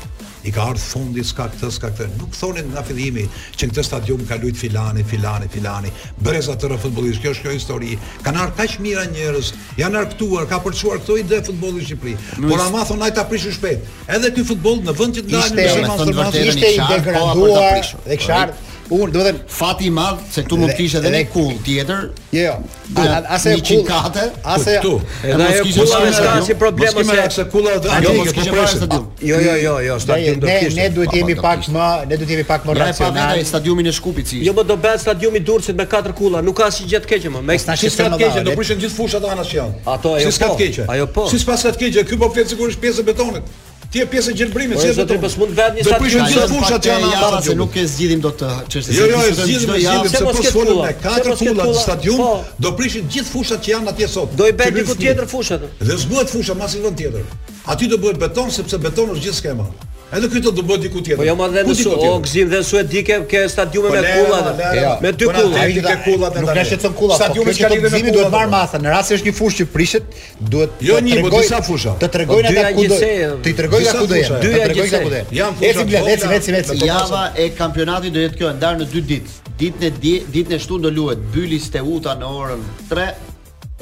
[0.47, 2.07] I ka ardhur fundi s'ka këtë s'ka këtë.
[2.21, 3.25] Nuk thonin nga fillimi
[3.59, 5.91] që në këtë stadium ka luajt Filani, Filani, Filani.
[6.25, 7.99] Breza të futbollistë, kjo është kjo histori.
[8.25, 9.51] Kan ardhur kaq mira njerëz,
[9.83, 12.43] janë arktuar, ka përçuar këto ide futbolli i Shqipërisë.
[12.47, 13.91] Por ama thon ai ta prishë shpejt.
[14.17, 16.81] Edhe ky futboll në vend që të dalin në shemb të mos të ishte i
[16.83, 18.67] po degraduar dhe kishard.
[18.91, 21.53] Un, do të thënë fati i madh se këtu mund të kishte edhe një kull
[21.63, 22.09] tjetër.
[22.35, 23.05] Jo, jo.
[23.37, 24.25] Asë kullate,
[24.55, 24.95] asë këtu.
[25.29, 29.07] Edhe ajo kullave ka si problem ose se kulla do të mos kishte pas stadium.
[29.31, 30.81] Jo, jo, jo, jo, stadium do të kishte.
[30.83, 33.39] Ne duhet të jemi pak më, ne duhet të jemi pak më racional.
[33.39, 34.43] Ja, stadiumin e Shkupit si.
[34.43, 37.13] Jo, më po do bëhet stadiumi i Durrësit me katër kulla, nuk ka asgjë të
[37.15, 37.45] keq më.
[37.47, 39.85] Me tash është më keq, do prishin gjithë fushat ato anash janë.
[39.95, 40.27] Ato ajo.
[40.27, 40.63] Si s'ka të po.
[40.65, 40.85] keq.
[40.97, 41.29] Ajo po.
[41.31, 43.55] Si s'ka të keq, këtu po flet sigurisht pjesë betonit.
[43.91, 45.97] Ti e pjesë e gjelbrimit, po, si do të pas mund vetë një satë.
[45.97, 48.95] Do të gjithë fushat janë ata se nuk e zgjidhim dot çështën.
[48.95, 52.23] Jo, jo, e zgjidhim, e zgjidhim se po shkon në katër fulla të stadium,
[52.67, 54.37] do prishin gjithë fushat që janë atje sot.
[54.39, 55.67] Do i bëj diku tjetër fushat.
[55.83, 57.27] Dhe zgjohet fusha masi vën tjetër.
[57.75, 59.67] Aty do bëhet beton sepse betoni është gjithë skema.
[60.11, 61.21] Edhe këtë do bëj diku tjetër.
[61.23, 62.07] Po jo më dhënë Suedi.
[62.11, 64.71] O gzim dhe në Suedi ke ke stadiume po me kulla.
[65.05, 65.61] Me dy po kulla.
[65.63, 66.43] Ai ke kulla atë.
[66.45, 67.15] Nuk është thon kulla.
[67.15, 68.81] Po Stadiumi që lidhen me duhet marr masa.
[68.83, 70.19] Në rast se është një fushë që prishet,
[70.55, 71.95] duhet jo një, po disa fusha.
[72.03, 73.01] Të tregojnë ata ku do.
[73.47, 74.43] Ti tregoj nga ku do jetë.
[74.43, 75.25] Dy tregoj nga do.
[75.39, 75.73] Jan fusha.
[75.73, 79.39] Eci bler, eci, eci, Java e kampionati do jetë kjo ndar në dy ditë.
[79.63, 79.97] Ditën e
[80.33, 83.07] ditën e shtunë do luhet Bylis Teuta në orën 3,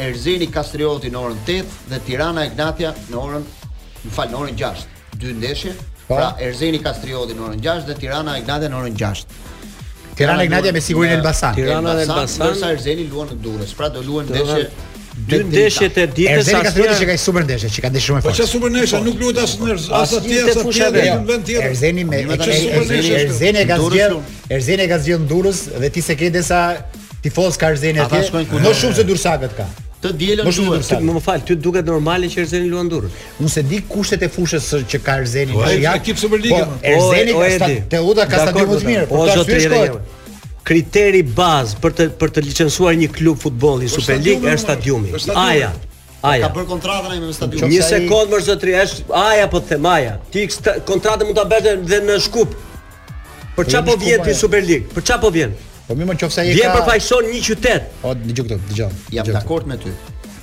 [0.04, 3.46] Erzeni Kastrioti në orën 8 dhe Tirana Ignatia në orën,
[4.04, 4.88] më fal, në orën 6.
[5.22, 5.72] Dy ndeshje
[6.08, 9.24] Pra Erzeni Kastrioti në orën 6 dhe Tirana Ignatia në orën 6.
[10.18, 11.54] Tirana Ignatia me sigurinë Elbasan.
[11.58, 12.46] Tirana dhe Elbasan.
[12.46, 13.74] Ndërsa Erzeni luan në Durrës.
[13.76, 14.70] Pra do luan ndeshje
[15.28, 16.40] dy ndeshjet e ditës asaj.
[16.40, 18.32] Erzeni Kastrioti që ka një super ndeshje, që ka ndeshje shumë fort.
[18.32, 18.98] Po çfarë super ndeshje?
[18.98, 19.04] Po.
[19.04, 21.66] Nuk luhet as në as atje as atje në vend jo, tjetër.
[21.66, 22.22] Erzeni me
[23.18, 26.62] Erzeni ka zgjedhur Erzeni ka zgjedhur Durrës dhe ti se ke disa
[27.26, 28.24] tifoz ka Erzeni atje.
[28.32, 29.68] Më shumë se Dursakët ka.
[30.00, 30.90] Të dielën më shumë duhet.
[31.02, 33.08] Më, më fal, ty duket normale që Erzeni luan durr.
[33.42, 35.56] Unë se di kushtet e fushës që ka Erzeni.
[35.56, 36.60] Po, ja ekip Superligë.
[36.68, 39.08] Po, po Erzeni ka stad, Teuda ka stadium të mirë.
[39.10, 39.98] Po, po ashtu është jo.
[40.70, 45.14] kriteri bazë për të për të licencuar një klub futbolli në po, Superligë është stadiumi.
[45.34, 45.74] Aja.
[46.18, 46.46] Aja.
[46.48, 47.70] Ka bërë kontratën ai me stadiumin.
[47.74, 50.16] Një sekondë më zotëri, është Aja po them Aja.
[50.34, 50.46] Ti
[50.86, 52.54] kontratën mund ta bësh edhe në Shkup.
[53.58, 54.90] Për çfarë jo po vjen ti Superligë?
[54.94, 55.58] Për çfarë po vjen?
[55.88, 56.72] Po më mëqof sa ka.
[56.76, 57.84] përfaqëson një qytet.
[58.04, 58.90] Po dëgjoj këtu, dëgjoj.
[59.16, 59.88] Jam dakord me ty.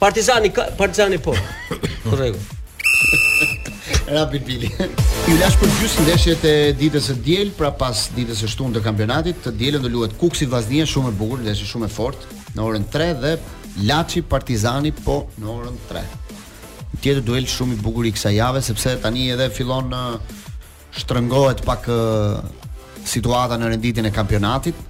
[0.00, 0.48] Partizani,
[0.80, 1.36] Partizani po.
[2.08, 2.40] Korrekt.
[4.12, 4.68] Rapid Billy.
[5.28, 8.82] Ju lash për gjysë ndeshjet e ditës së diel, pra pas ditës së shtunë të
[8.82, 12.64] kampionatit, të dielën do luhet Kuksi Vaznia, shumë e bukur, ndeshje shumë e fortë në
[12.66, 13.34] orën 3 dhe
[13.86, 16.02] Laçi Partizani po në orën 3.
[16.98, 20.18] Tjetër duel shumë i bukur i kësaj jave sepse tani edhe fillon uh,
[20.98, 22.40] shtrëngohet pak uh,
[23.06, 24.82] situata në renditjen e kampionatit.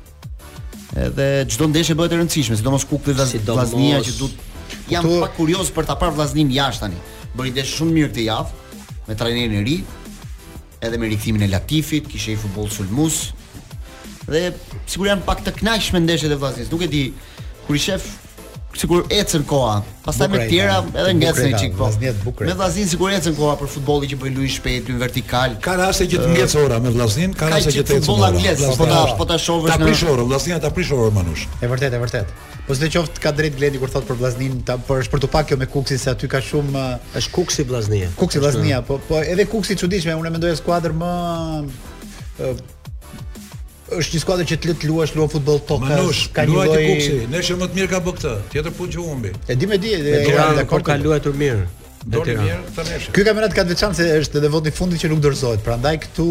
[0.97, 3.69] Edhe çdo ndeshje bëhet e rëndësishme, sidomos Kukulli dhe sidomos...
[3.77, 4.49] Vllaznia që duhet.
[4.91, 6.99] Jam pak kurioz për ta parë Vllaznin jashtë tani.
[7.37, 8.57] Bëri ndeshje shumë mirë këtë javë
[9.11, 9.77] me trajnerin e ri,
[10.87, 13.17] edhe me rikthimin e Latifit, kishte një futboll sulmues.
[14.31, 14.45] Dhe
[14.87, 16.71] sigurisht janë pak të kënaqshme ndeshjet e vazhdimit.
[16.71, 17.03] Nuk e di
[17.67, 18.07] kur i shef
[18.77, 19.81] sikur ecën koha.
[20.05, 21.89] Pastaj me tjera edhe ngecën një çik po.
[22.47, 25.57] Me vllaznin sikur ecën koha për futbollin që bën Luis shpejt në vertikal.
[25.65, 28.07] Ka raste që të ngec ora me vllaznin, ka raste që të ecën.
[28.07, 29.77] Futboll anglez, po ta po ta shohësh në.
[29.79, 31.45] Ta prish orën, vllaznia ta prish orën manush.
[31.61, 32.41] E vërtetë, e vërtetë.
[32.71, 35.51] Po se qoftë ka drejt Gledi kur thot për vllaznin, ta për për të pak
[35.51, 36.87] kjo me Kuksin se aty ka shumë
[37.21, 38.13] është Kuksi vllaznia.
[38.21, 41.17] Kuksi vllaznia, po po edhe Kuksi çuditshme, unë mendoja skuadër më
[43.97, 45.89] është një skuadër që të lut luash luaj futboll tokë.
[45.89, 47.17] Manush, ka një lloj kuksi.
[47.33, 48.33] Nëse më të mirë ka bë këtë.
[48.55, 49.33] Tjetër punë që humbi.
[49.51, 51.67] E di me di, e kanë dakord ka luajtur mirë.
[52.01, 52.99] Do të mirë, thënë.
[53.13, 55.63] Ky kampionat ka veçantë se është edhe voti i fundit që nuk dorëzohet.
[55.67, 56.29] Prandaj këtu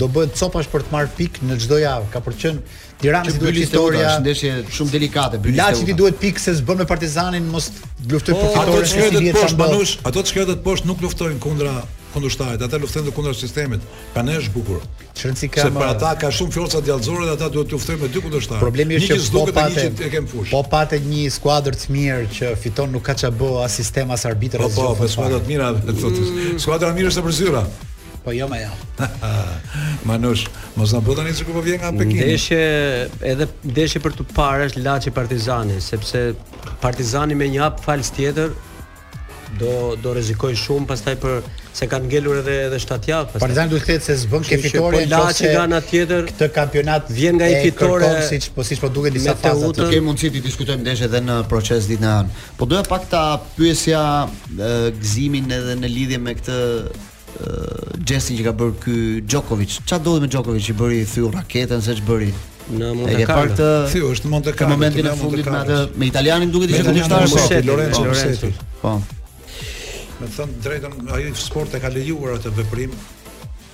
[0.00, 2.10] do bëhet copash për të marr pikë në çdo javë.
[2.12, 2.62] Ka për të qen
[3.00, 5.38] Tirana duhet historia, është ndeshje shumë delikate.
[5.56, 7.70] Laçi ti duhet pikë se s'bën me Partizanin mos
[8.10, 11.78] luftoj për po, fitoren Ato të shkretët poshtë, ato të shkretët poshtë nuk luftojnë kundra
[12.14, 13.84] kundërshtarët, ata luftojnë ndër kundër sistemit.
[14.14, 14.82] Ka nesh bukur.
[15.18, 15.66] Çrëndsi ka.
[15.68, 18.62] Sepse ata ka shumë forca djallëzore dhe ata duhet të luftojnë me dy kundërshtarë.
[18.62, 20.52] Problemi është që po patë e kem fush.
[20.54, 24.26] Po patë një skuadër të mirë që fiton nuk ka ç'a bë as sistem as
[24.30, 24.64] arbitër.
[24.64, 26.58] Po po, po skuadra të mira, thotë.
[26.66, 27.64] Skuadra e mirë është e përzyra.
[28.24, 28.72] Po jo më jo.
[30.08, 30.42] Manush,
[30.76, 32.18] mos na bë tani sikur po vjen nga Pekin.
[32.18, 32.66] Ndeshje
[33.30, 36.26] edhe ndeshje për të parë është Laçi Partizani, sepse
[36.82, 38.52] Partizani me një hap fals tjetër
[39.58, 41.40] do do rrezikoj shumë pastaj për
[41.74, 43.40] se kanë ngelur edhe edhe 7 javë pastaj.
[43.40, 46.24] Partizani duhet të thotë se s'bën ke fitore po laçi nga ana tjetër.
[46.30, 49.80] Këtë kampionat vjen nga i fitore kërkom, siç po siç po duket disa faza të
[49.80, 52.38] të kemi mundësi të diskutojmë ndesh edhe në proces ditën e anë.
[52.58, 53.22] Po doja pak ta
[53.56, 54.02] pyesja
[54.54, 56.60] gëzimin edhe në lidhje me këtë
[57.40, 59.78] e, që ka bërë ky Djokovic.
[59.86, 62.32] Ç'a ndodhi me Djokovic i bëri thyu raketën se ç'bëri?
[62.70, 63.24] në Monte Carlo.
[63.24, 64.70] E parë të thyu është Monte Carlo.
[64.70, 68.50] Në momentin e fundit me atë me italianin duket ishte kundërshtar Lorenzo.
[68.84, 68.92] Po.
[70.20, 72.92] Me thënë drejtën, ajo i sport e ka lejuar atë veprim.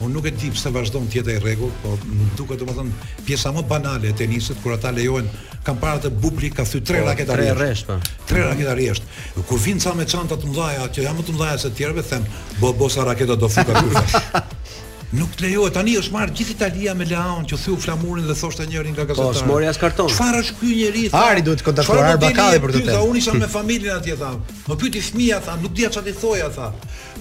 [0.04, 1.94] Unë nuk e di pse vazhdon tjetër i rregull, po
[2.38, 5.30] duke domethënë pjesa më banale e tenisit kur ata lejohen
[5.66, 7.48] kam para të bubli ka thy tre po, raketarisht.
[7.48, 7.86] Tre rresht.
[7.88, 8.26] Po.
[8.28, 9.08] Tre rresht.
[9.48, 12.04] Kur vin ca me çanta të mëdha që janë më të mëdha se të tjerëve
[12.12, 12.28] them,
[12.60, 14.44] bo bosa raketa do fuka këtu.
[15.16, 15.74] nuk të lejohet.
[15.76, 19.08] Tani është marrë gjithë Italia me Leon që thiu flamurin dhe thoshte njëri nga po,
[19.08, 19.40] gazetarët.
[19.40, 20.10] Po, smori as karton.
[20.12, 21.04] Çfarë është ky njeri?
[21.12, 22.18] Tha, Ari duhet të kontaktojë Ar
[22.66, 23.02] për të thënë.
[23.10, 24.30] Unë isha me familjen atje tha.
[24.68, 26.68] Më pyeti fëmia tha, nuk dia çfarë të thoja tha.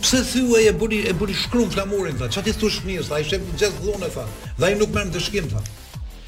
[0.03, 2.29] Pse thyej e buri e buri shkrum flamurin tha.
[2.33, 3.11] Çfarë të thosh fëmijës?
[3.15, 4.25] Ai shep gjithë dhunë tha.
[4.59, 5.63] Dhe ai nuk merr të shkim tha.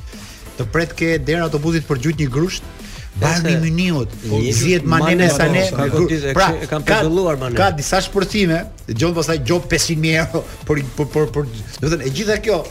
[0.57, 2.77] Të pret ke der autobusit për gjuhë një grusht.
[3.21, 4.13] Bani Muniut,
[4.55, 5.86] zihet Manene Sane, ka
[6.31, 8.62] pra, kanë ka, pëlluar Ka disa shpërthime,
[8.95, 12.62] gjon pastaj gjop 500.000 euro për për për, për do të thënë e gjitha kjo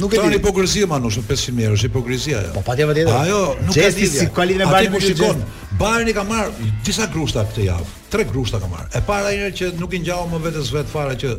[0.00, 0.18] Nuk e di.
[0.18, 2.50] Tani hipokrizia manush, 500 mijë është hipokrizia ajo.
[2.58, 3.12] Po patjetër vetë.
[3.16, 4.08] Ajo nuk e di.
[4.10, 5.38] Si kualitetin e bani më po shikon.
[5.76, 6.54] Bajeni ka marr
[6.88, 8.86] disa grushta këtë javë, tre grushta ka marr.
[8.96, 11.34] E para një që nuk i ngjau më vetes vet fara që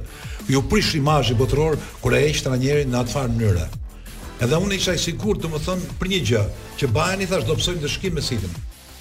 [0.54, 3.66] ju prish imazhi botëror kur e heq trajnerin në atë farë mënyrë.
[4.46, 6.44] Edhe unë isha i sigurt domethënë për një gjë,
[6.78, 8.54] që bajeni thash do psojë dëshkim me sitën,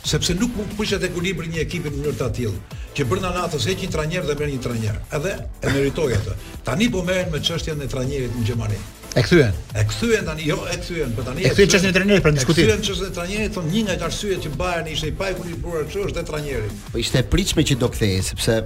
[0.09, 3.83] sepse nuk mund të pushet një ekipi në mënyrë të tillë, që brenda natës heq
[3.85, 5.01] një trajner dhe merr një trajner.
[5.21, 6.39] Edhe e meritoi atë.
[6.65, 8.81] Tani po merren me çështjen e trajnerit në Gjermani.
[9.17, 9.53] E kthyen.
[9.75, 11.41] E kthyen tani, jo, e kthyen, po tani.
[11.49, 12.65] E kthyen çështën e trajnerit për diskutim.
[12.65, 15.57] E kthyen çështën e trajnerit, thon një nga arsyet që Bayern ishte i pa i
[15.65, 16.85] bura çu është e trajnerit.
[16.93, 18.59] Po ishte e pritshme që do kthehej sepse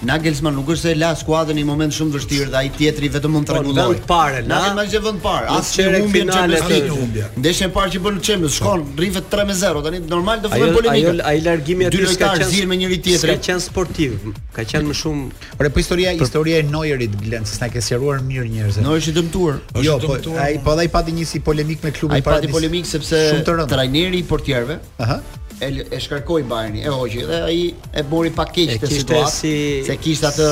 [0.00, 3.34] Nagelsmann nuk është se la skuadrën në një moment shumë vështirë dhe ai tjetri vetëm
[3.36, 3.88] mund të po, rregulloj.
[3.96, 4.60] Vend parë, na.
[4.78, 5.50] Nagelsmann është vend parë.
[5.58, 7.26] As që humbi në Champions League.
[7.42, 11.12] Ndeshja e parë që bën në Champions, shkon rrifet 3-0, tani normal do fillojë polemika.
[11.20, 13.34] Ai ai largimi aty ka qenë zgjidhje me njëri tjetër.
[13.34, 14.16] Ka qenë sportiv.
[14.56, 15.42] Ka qenë më shumë.
[15.60, 18.86] Ore, po historia, historia e Neuerit Glenc, s'na ke sqaruar mirë njerëzve.
[18.86, 19.60] Neuer është dëmtuar.
[19.82, 22.40] Jo, jo po, po ai po, po ai pati një polemik me klubin para.
[22.40, 24.80] Ai pati polemik sepse trajneri i portierëve.
[25.04, 25.20] Aha
[25.60, 29.32] e, e shkarkoi Bayerni, e hoqi dhe ai e mori pak keq të situatë.
[29.34, 29.54] Si...
[29.86, 30.46] Se kishte atë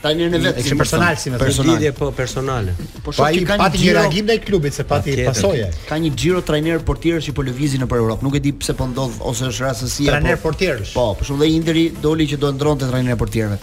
[0.00, 0.60] trajnerin e vet.
[0.64, 1.74] Ishte personal si më të personal.
[1.74, 2.74] lidhje po personale.
[3.04, 5.26] Po, po ai pati një reagim ndaj klubit se pati pasojë.
[5.28, 5.72] pasoje.
[5.90, 8.24] Ka një xhiro trajner portierësh që po lëvizin nëpër Europë.
[8.28, 10.14] Nuk e di pse po ndodh ose është rastësia.
[10.14, 10.94] Trajner po- portierësh.
[10.96, 13.60] Po, por shumë të Interi doli që do ndronte trajnerin e portierëve.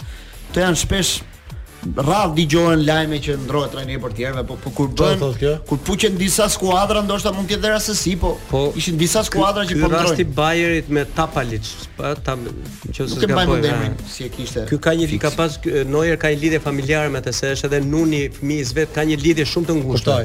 [0.54, 1.16] Të janë shpesh
[1.96, 5.22] rradh dëgjohen lajme që ndrohet trajneri për tjerëve, po, po kur bën
[5.66, 9.64] kur puqen disa skuadra ndoshta mund të jetë rasti si, po, po ishin disa skuadra
[9.68, 10.10] që po ndrohen.
[10.10, 13.52] Rasti Bayernit me Tapalic, po ta nëse s'ka bën.
[13.52, 14.66] Nuk e bën si e kishte.
[14.68, 15.56] Ky ka një fik ka pas
[15.88, 19.20] Neuer ka një lidhje familjare me atë se është edhe nuni i vet ka një
[19.24, 20.18] lidhje shumë të ngushtë.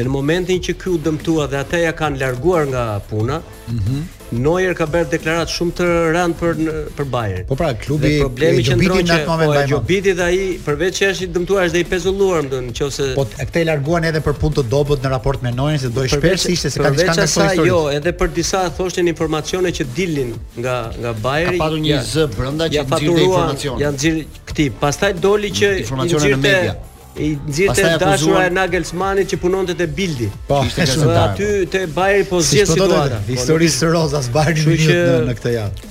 [0.00, 3.84] Në momentin që ky u dëmtua dhe ata ja kanë larguar nga puna, ëh, mm
[3.86, 4.08] -hmm.
[4.30, 6.58] Neuer ka bërë deklaratë shumë të rëndë për
[6.94, 7.46] për Bayern.
[7.48, 11.08] Po pra, klubi dhe problemi që ndron që po e Gjobiti dhe ai përveç që
[11.14, 14.06] është i dëmtuar është dhe i pezulluar, do të thonë, nëse Po këtë e larguan
[14.10, 16.82] edhe për punë të dobët në raport me Neuer se do i shpesh ishte se
[16.84, 17.64] ka diçka në historisë.
[17.66, 21.58] jo, edhe për disa thoshin informacione që dilin nga nga Bayern.
[21.58, 23.76] Ka patur një z brenda që nxirrte informacion.
[23.82, 24.22] Janë nxirr
[24.52, 24.68] këtë.
[24.84, 26.74] Pastaj doli që informacione në media
[27.18, 30.28] i nxirte dashura e Nagelsmannit që punonte te Bildi.
[30.48, 31.32] Po, ishte gazetar.
[31.34, 33.20] Aty te Bayer po zgjen situata.
[33.28, 35.88] Historisë po, së Rozas Bayer në në këtë javë.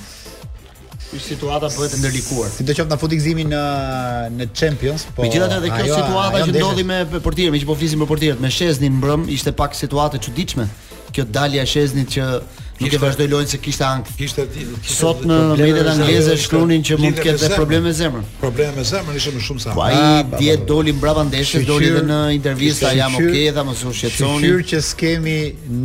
[1.09, 2.49] Kjo situata bëhet po e ndërlikuar.
[2.53, 3.63] Si do të qoftë na futi gzimin në
[4.38, 5.26] në Champions, po.
[5.26, 8.51] Megjithatë edhe kjo situata që ndodhi me portierin, me që po flisim për portierët, me
[8.53, 10.70] Shezdin në Brëm, ishte pak situatë çuditshme.
[11.09, 12.28] Kjo dalja e Shezdinit që
[12.80, 14.06] nuk e vazhdoi lojën se kishte ank.
[14.18, 14.46] Kishte
[14.88, 18.28] sot në mediat angleze shkruanin që mund të ketë probleme me zemrën.
[18.40, 19.74] Probleme me zemrën ishte më shumë sa.
[19.76, 23.84] Po ai ah, diet doli mbrapa ndeshjes, doli edhe në intervista, jam okay, tha mos
[23.84, 24.52] u shqetësoni.
[24.54, 25.38] Shqyr që skemi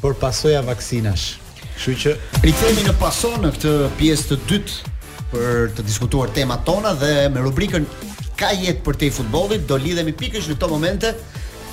[0.05, 1.33] për pasoja vaksinash.
[1.81, 4.89] Kështu që rikthehemi në pason në këtë pjesë të dytë
[5.33, 7.85] për të diskutuar temat tona dhe me rubrikën
[8.41, 11.11] Ka jetë për te i futbolit, do lidhemi pikësh në këto momente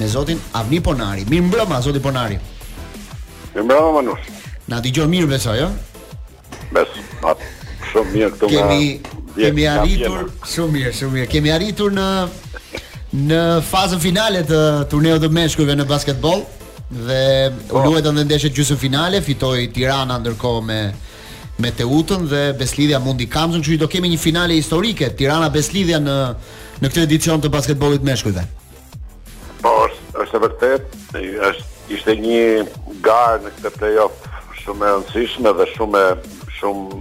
[0.01, 1.21] me zotin Avni Ponari.
[1.31, 2.35] Mirë mbrëma, zotin Ponari.
[3.53, 4.25] Mirë mbrëma, Manush.
[4.67, 5.69] Na di gjohë mirë besa, jo?
[6.75, 6.91] Bes,
[7.23, 7.47] atë,
[7.93, 9.37] shumë mirë këto kemi, nga...
[9.37, 12.07] Kemi arritur, shumë mirë, shumë mirë, kemi arritur në
[13.21, 14.59] në fazën finale të
[14.91, 16.43] turneut të meshkujve në basketbol
[16.91, 17.21] dhe
[17.69, 17.79] po.
[17.79, 20.81] u luajtën dhe ndeshjet gjysmëfinale, fitoi Tirana ndërkohë me
[21.59, 26.17] me Teutën dhe Beslidhja mundi Kamzën, që do kemi një finale historike, Tirana Beslidhja në
[26.77, 28.43] në këtë edicion të basketbollit meshkujve.
[29.63, 29.71] Po,
[30.21, 30.97] është vërtet,
[31.47, 32.41] është ishte një
[33.01, 34.27] garë në këtë play-off
[34.59, 36.01] shumë e rëndësishme dhe shumë
[36.59, 36.99] shumë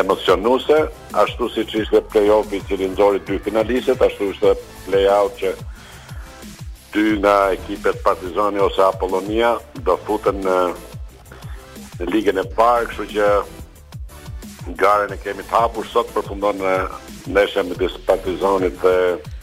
[0.00, 0.78] emocionuese,
[1.24, 4.54] ashtu siç ishte play-offi i cili nxori dy finalistët, ashtu ishte
[4.86, 5.52] play-out që
[6.94, 10.56] dy nga ekipet Partizani ose Apollonia do futen në
[12.00, 13.28] në ligën e parë, kështu që
[14.74, 16.72] garën e kemi të hapur sot përfundon në
[17.34, 18.92] ndeshja midis partizonit dhe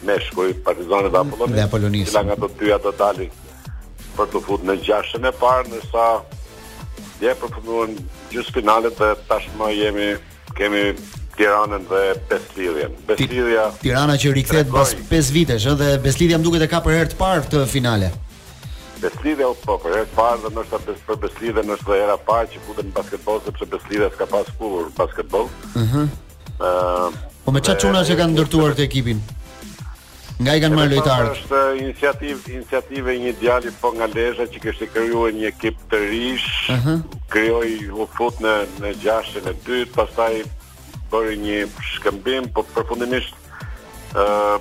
[0.08, 1.56] Meshkuj, Partizanit dhe mm, Apollonisë.
[1.56, 2.12] Dhe Apollonisë.
[2.12, 3.42] Cila nga të tyja të dalin
[4.18, 6.06] për të fut në gjashtën e parë, ndërsa
[7.22, 7.96] dhe përfunduan
[8.34, 10.12] gjusë finalet dhe tashmë jemi
[10.58, 10.86] kemi
[11.38, 12.92] Tiranën dhe Beslidhjen.
[13.08, 17.14] Beslidhja Tirana që rikthehet pas 5 vitesh, dhe Beslidhja më duket e ka për herë
[17.16, 18.12] të parë të finale.
[19.04, 22.52] Beslidhe u po, për herë të parë, nështë bes, për Beslidhe nështë dhe era parë
[22.54, 25.50] që futën në basketbol, sepse Beslidhe s'ka pas kur basketbol.
[25.74, 26.14] Uh -huh.
[26.58, 29.20] uh, po me qatë quna që kanë ndërtuar të ekipin?
[30.44, 31.42] Nga i kanë marrë lojtarët?
[31.42, 35.76] është iniciativë iniciativ e një djali po nga Lezha që kështë kërju e një ekip
[35.92, 36.86] të rish, uh mhm.
[36.88, 37.20] -huh.
[37.34, 40.34] kërjoj u fut në, në gjashën e dytë, pastaj
[41.12, 41.60] bërë një
[41.92, 43.34] shkëmbim, po përfundimisht
[44.16, 44.58] uh,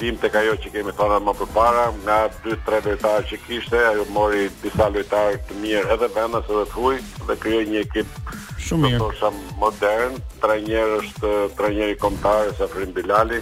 [0.00, 4.06] dim të ka jo që kemi thonë më përpara, nga 2-3 lojtarë që kishte, ajo
[4.14, 6.96] mori disa lojtarë të mirë edhe vendës edhe të huj,
[7.28, 8.32] dhe kryoj një ekip
[8.66, 9.10] Shumë mirë.
[9.20, 13.40] Do modern, trajner është trajneri kombëtar Safrin Bilali.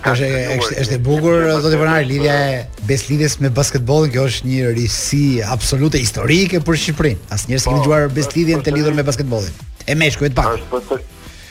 [0.03, 2.57] Kështë është është e bukur zoti Vonari lidhja e
[2.89, 7.25] Beslidhes me basketbollin, kjo është një rrisi absolute historike për Shqipërinë.
[7.37, 9.55] Asnjëherë s'kemë po, dëgjuar Beslidhjen të lidhur me basketbollin.
[9.87, 10.59] E shkujet pak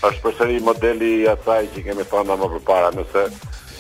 [0.02, 3.26] është përsëri modeli i asaj që kemi thënë më parë, nëse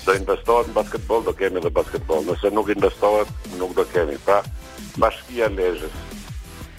[0.05, 4.17] do investohet në basketbol, do kemi edhe basketbol, nëse nuk investohet, nuk do kemi.
[4.25, 4.39] Pra,
[4.99, 5.93] Bashkia Lezhës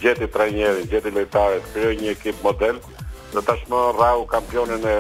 [0.03, 2.81] gjeti trajnerin, gjeti lojtarët, krijoi një ekip model,
[3.33, 4.97] do tashmë rrau kampionin e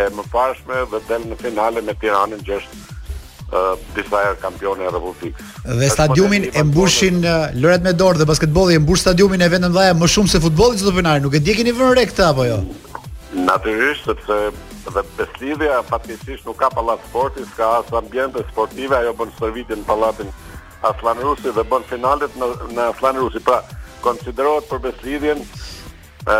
[0.00, 3.62] e mëparshme dhe del në finale me Tiranën që është
[3.96, 5.48] disa herë kampionë e Republikës.
[5.80, 9.96] Dhe stadiumin e mbushin lëret me dorë dhe basketbolli e mbush stadiumin e vendën dhaja
[9.98, 12.60] më shumë se futbolli çdo finale, nuk e di keni vënë re këtë apo jo?
[13.32, 14.36] Natyrisht, sepse
[14.90, 19.30] dhe beslidhja fatkeqësisht nuk ka pallat sporti, ka as ambjente sportive ajo bën
[19.68, 20.26] në pallatin
[20.88, 23.38] Aslan Rusi dhe bën finalet në në Aslan Rusi.
[23.44, 23.58] Pra,
[24.00, 26.38] konsiderohet për beslidhjen e,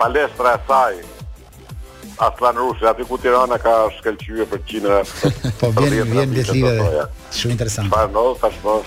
[0.00, 0.96] palestra e saj
[2.26, 4.98] Aslan Rusi aty ku Tirana ka shkëlqyer për qindra.
[5.62, 7.06] Po vjen vjen beslidhja dhe
[7.38, 8.80] shumë interesant Pa ndo, tash po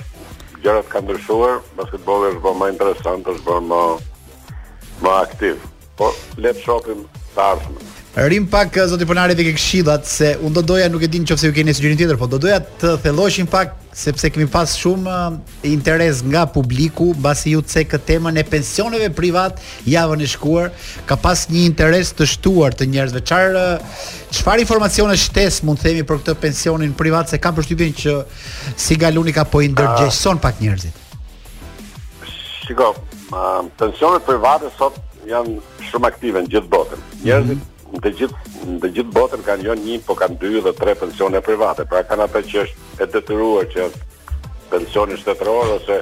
[0.62, 3.84] gjërat kanë ndryshuar, basketbolli është bërë më interesant, është bërë më
[5.06, 5.70] më aktiv
[6.00, 7.88] po le të shohim të ardhmen.
[8.20, 11.54] Rim pak zoti Ponari dhe këshillat se unë do doja nuk e din nëse ju
[11.56, 16.20] keni sugjerim tjetër, po do doja të thelloshim pak sepse kemi pas shumë eh, interes
[16.26, 20.72] nga publiku mbasi ju cek këtë temën e pensioneve privat javën e shkuar,
[21.08, 23.22] ka pas një interes të shtuar të njerëzve.
[23.30, 23.66] Çfarë
[24.40, 28.18] çfarë informacione shtes mund të themi për këtë pensionin privat se kam përshtypjen që
[28.76, 30.44] si Galuni ka po i ndërgjegjson ah.
[30.50, 31.06] pak njerëzit.
[32.66, 32.92] Shiko,
[33.80, 35.60] pensionet private sot janë
[35.90, 37.04] shumë aktive në gjithë botën.
[37.24, 37.98] Njerëzit mm -hmm.
[37.98, 40.96] në të gjithë në të gjithë botën kanë jo një, po kanë dy dhe tre
[40.96, 43.82] pensione private, pra kanë ata që është e detyruar që
[44.72, 45.98] pensioni shtetëror ose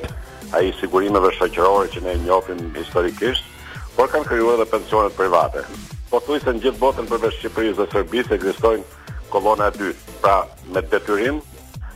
[0.58, 3.44] ai sigurimeve shoqërore që ne njohim historikisht,
[3.96, 5.62] por kanë krijuar edhe pensionet private.
[6.10, 8.84] Po thuaj se në gjithë botën përveç Shqipërisë dhe Serbisë ekzistojnë
[9.30, 10.38] kolona e dytë, pra
[10.74, 11.42] me detyrim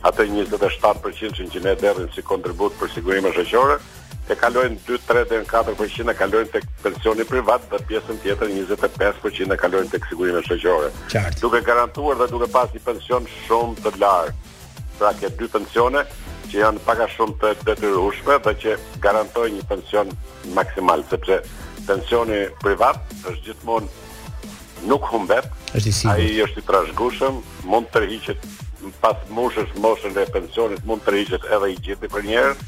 [0.02, 3.78] ato 27% që ne derdhim si kontribut për sigurimin shoqëror,
[4.30, 9.60] e kalojnë 2-3 deri 4% e kalojnë tek pensioni privat dhe pjesën tjetër 25% e
[9.60, 10.90] kalojnë tek sigurimi shoqëror.
[11.40, 14.50] Duke garantuar dhe duke pasur një pension shumë të lartë.
[15.00, 16.04] Pra ke dy pensione
[16.52, 20.14] që janë pak a shumë të detyrueshme, dhe që garantojnë një pension
[20.54, 21.40] maksimal, sepse
[21.88, 23.88] pensioni privat është gjithmonë
[24.90, 25.48] nuk humbet.
[25.74, 26.20] Është i sigurt.
[26.20, 27.42] Ai është i trashëgueshëm,
[27.72, 28.46] mund të rrihet
[29.02, 32.62] pas moshës moshën e pensionit mund të rrihet edhe i gjithë për njerëz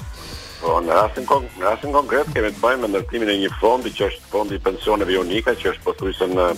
[0.61, 3.91] Po, në rastin konkret, në rastin konkret kemi të bëjmë me ndërtimin e një fondi
[3.97, 6.53] që është fondi pensioneve unika, që është pothuajse në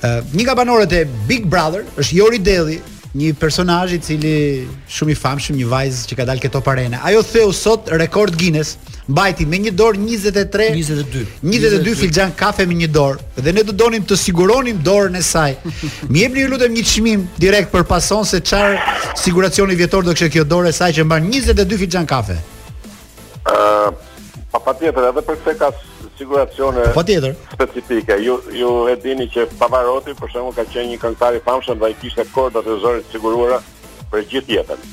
[0.03, 2.79] Uh, një nga banorët e Big Brother është Jori Deli,
[3.17, 4.31] një personazh i cili
[4.93, 6.99] shumë i famshëm, një vajzë që ka dalë këto parene.
[7.01, 8.75] Ajo theu sot rekord Guinness,
[9.09, 13.73] mbajti me një dorë 23 22 22, filxhan kafe me një dorë dhe ne do
[13.73, 15.55] donim të siguronim dorën e saj.
[16.11, 18.77] Më jepni ju lutem një çmim direkt për pason se çfarë
[19.17, 22.37] siguracioni vjetor do kishte kjo dorë e saj që mban 22 filxhan kafe.
[22.37, 23.89] Ëh, uh,
[24.53, 25.81] pa patjetër edhe për këtë kas
[26.19, 26.91] sigurancione
[27.55, 31.79] specifike ju ju e dini që Pavaroti për shembull ka qenë një këngëtar i famshëm
[31.79, 33.61] dhe ai kishte kordat e zorit të siguruara
[34.11, 34.83] për gjithë jetën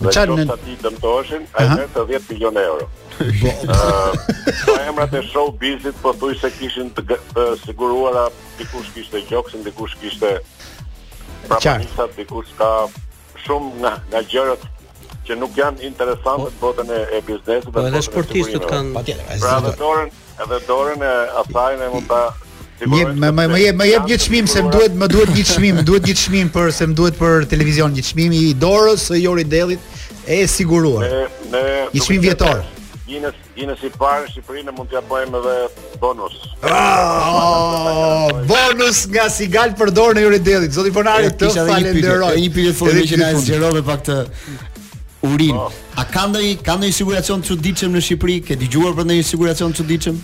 [0.00, 5.94] dhe ai të dëmtoheshin ai merrte 10 milionë euro po uh, emrat e show bizit
[6.02, 7.04] po thuaj se kishin të,
[7.34, 8.26] të siguruara
[8.58, 10.36] dikush kishte gjoksin dikush kishte
[11.48, 12.72] pranisat dikush ka
[13.44, 14.66] shumë nga nga gjërat
[15.22, 16.60] që nuk janë interesante po.
[16.72, 19.04] botën e, e biznesit, po, po, po, kanë
[19.38, 19.92] pra,
[20.42, 21.10] edhe dorën e
[21.42, 22.22] asaj ne mund ta
[22.82, 25.42] Jep, më më më jep, më jep një çmim se më duhet, më duhet një
[25.52, 29.20] çmim, duhet një çmim për se më duhet për televizion një çmim i dorës së
[29.22, 31.04] Jori Dellit e siguruar.
[31.52, 31.60] Ne
[31.92, 32.64] ne çmim vjetor.
[33.12, 33.38] Gjinës,
[33.86, 35.54] i parë në Shqipëri ne mund t'ja bëjmë edhe
[36.02, 36.34] bonus.
[36.80, 40.74] Ah, bonus nga sigal për dorën e Jori Dellit.
[40.74, 42.34] Zoti Fonari, të falenderoj.
[42.42, 44.18] Një pyetje fundi që na zgjerove pak të
[45.22, 45.54] urin.
[45.56, 45.70] Oh.
[45.96, 48.36] A ka ndonjë ka ndonjë siguracion çuditshëm në Shqipëri?
[48.46, 50.20] Ke dëgjuar për ndonjë siguracion çuditshëm?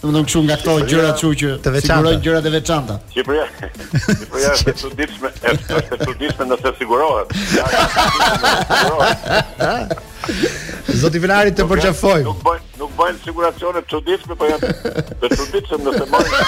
[0.00, 2.94] Do të thonë kështu nga këto gjëra këtu që të sigurojnë gjërat e veçanta.
[3.12, 3.46] Shqipëria.
[4.04, 7.28] Shqipëria është e çuditshme, është e çuditshme nëse sigurohet.
[11.00, 12.20] Zoti Vilari të përqafoj.
[12.28, 14.62] Nuk bën nuk bën siguracione çuditshme, po janë
[15.22, 16.42] të çuditshëm nëse marrin.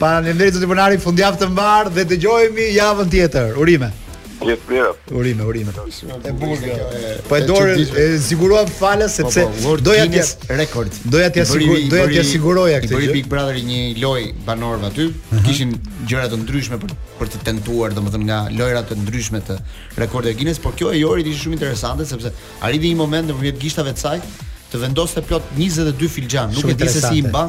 [0.00, 3.50] Para ndërtimit të Vilari fundjavë të mbar dhe dëgjohemi javën tjetër.
[3.60, 3.90] Urime.
[4.38, 4.88] Jetë mirë.
[5.18, 5.72] Urime, urime.
[5.74, 7.14] E bukur kjo.
[7.28, 10.98] Po e dorë e siguruam falës po, sepse po, doja të rekord.
[11.10, 12.92] Doja t'ia siguroj, doja t'ia siguroja këtë.
[12.94, 15.08] Bëri Big Brother një loj banorëve aty.
[15.48, 15.74] Kishin
[16.08, 16.78] gjëra të ndryshme
[17.18, 19.58] për të tentuar, domethënë nga lojrat të ndryshme të
[19.98, 22.32] rekordeve Guinness, por kjo e Jorit ishte shumë interesante sepse
[22.62, 24.22] arriti një moment nëpërmjet gishtave të saj
[24.70, 27.46] të vendoste plot 22 filxhan, nuk e di se si i mba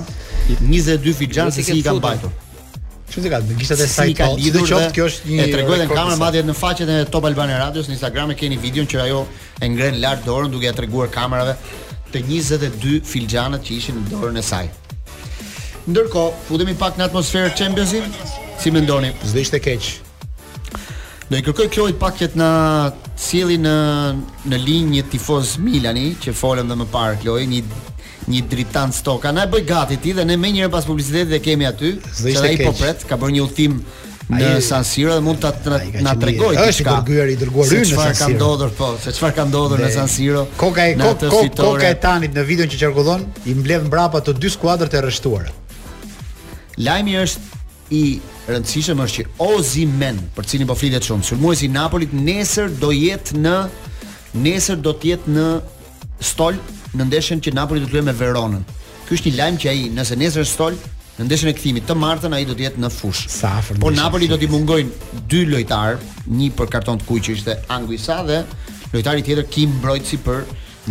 [0.66, 2.38] 22 filxhan se si i kanë bajtur.
[3.12, 4.39] Çu ka, me gishtat e saj si tot.
[4.39, 7.88] qoftë kjo është një e tregojnë në kamerë madje në faqet e Top Albanian Radios
[7.89, 9.24] në Instagram e keni videon që ajo
[9.66, 11.55] e ngren lart dorën duke ia treguar kamerave
[12.14, 14.70] të 22 filxhanët që ishin në dorën e saj.
[15.89, 18.30] Ndërkohë, futemi pak në atmosferë Champions League,
[18.62, 19.10] si mendoni?
[19.26, 19.89] Zë ishte keq.
[21.30, 22.51] Do i kërkoj Kloit pak që të na
[23.16, 27.66] në në linjë një tifoz Milani që folëm dhe më parë Kloi, një
[28.30, 29.32] një dritan stoka.
[29.34, 31.95] Na e bëj gati ti dhe ne më njëherë pas publicitetit e kemi aty.
[32.13, 33.80] Sa ai po pret, ka bërë një udhtim
[34.39, 35.51] në San Siro dhe mund ta
[36.05, 36.93] na tregoj diçka.
[36.93, 37.99] Është sigurt i dërguar në San Siro.
[37.99, 38.91] Çfarë ka ndodhur po?
[39.03, 40.45] Se çfarë ka ndodhur në San Siro?
[40.59, 41.13] Koka e
[41.57, 45.53] koka e tanit në videon që qarkullon i mbledh mbrapa të dy skuadrat e rreshtuara.
[46.86, 47.61] Lajmi është
[47.99, 48.03] i
[48.51, 53.36] rëndësishëm është që Osimhen, për cilin po flitet shumë, sulmuesi i Napolit nesër do jetë
[53.43, 53.55] në
[54.45, 55.45] nesër do të jetë në
[56.30, 56.57] stol
[56.98, 58.64] në ndeshjen që Napoli do të luajë me Veronën.
[59.08, 60.78] Ky është një lajm që ai, nëse nesër stol,
[61.20, 63.52] në ndeshjen e kthimit të martën ai do të jetë në fushë.
[63.82, 65.98] Po Napoli do t'i mungojnë dy lojtar,
[66.30, 68.42] një për karton të kuq që ishte Anguissa dhe
[68.94, 70.46] lojtari tjetër Kim Brojci për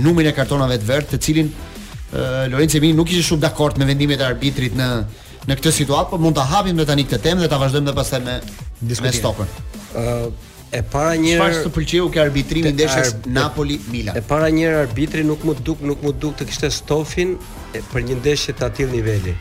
[0.04, 3.88] numrin e kartonave të verdh, të cilin uh, Lorenzo Emini nuk ishte shumë dakord me
[3.88, 4.90] vendimet e arbitrit në
[5.48, 7.92] në këtë situatë, por mund ta hapim më tani këtë temë dhe ta vazhdojmë më
[7.96, 8.34] pas me
[8.84, 9.54] diskutimin.
[9.96, 10.26] Ëh,
[10.70, 15.22] e para një çfarë të pëlqeu ke arbitrimi ndeshjes Napoli Milan e para një arbitri
[15.24, 17.36] nuk më duk nuk më duk të kishte stofin
[17.72, 19.36] e, për një ndeshje të atill niveli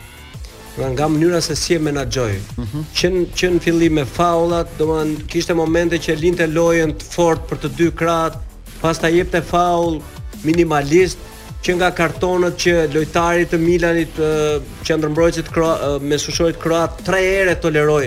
[0.78, 2.84] nga mënyra se si e menaxhoi mm -hmm.
[2.96, 7.04] që në, që në fillim me faullat do të kishte momente që linte lojën të
[7.14, 8.38] fort për të dy krahat
[8.80, 10.00] pastaj jepte faull
[10.44, 11.18] minimalist
[11.64, 14.14] që nga kartonët që lojtarit të Milanit
[14.84, 15.48] që ndërmbrojtësit
[16.08, 18.06] me sushojt kroat tre ere toleroj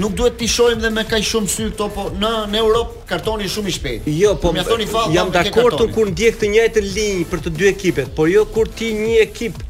[0.00, 3.48] nuk duhet të shohim dhe me kaq shumë sy këto po në në Europë kartoni
[3.50, 4.14] shumë i shpejtë.
[4.20, 7.54] Jo, po më thoni fal, jam po, dakordur kur ndjek të njëjtën linjë për të
[7.58, 9.62] dy ekipet, por jo kur ti një ekip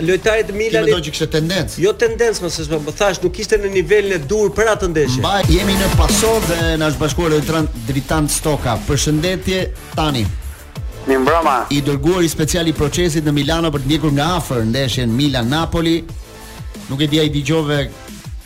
[0.00, 0.92] Lojtarët e Milanit.
[0.94, 1.80] Mendoj që kishte tendencë.
[1.82, 5.18] Jo tendencë, mos e më thash, nuk kishte në nivelin e dur për atë ndeshje.
[5.24, 8.76] Mbaj, jemi në Paso dhe na është bashkuar lojtari Dritan Stoka.
[8.86, 9.64] Përshëndetje
[9.98, 10.22] tani.
[11.08, 11.56] Mi mbrëma.
[11.74, 15.96] I dërguar i special i procesit në Milano për të ndjekur nga afër ndeshjen Milan-Napoli.
[16.88, 17.80] Nuk e di ai dëgjove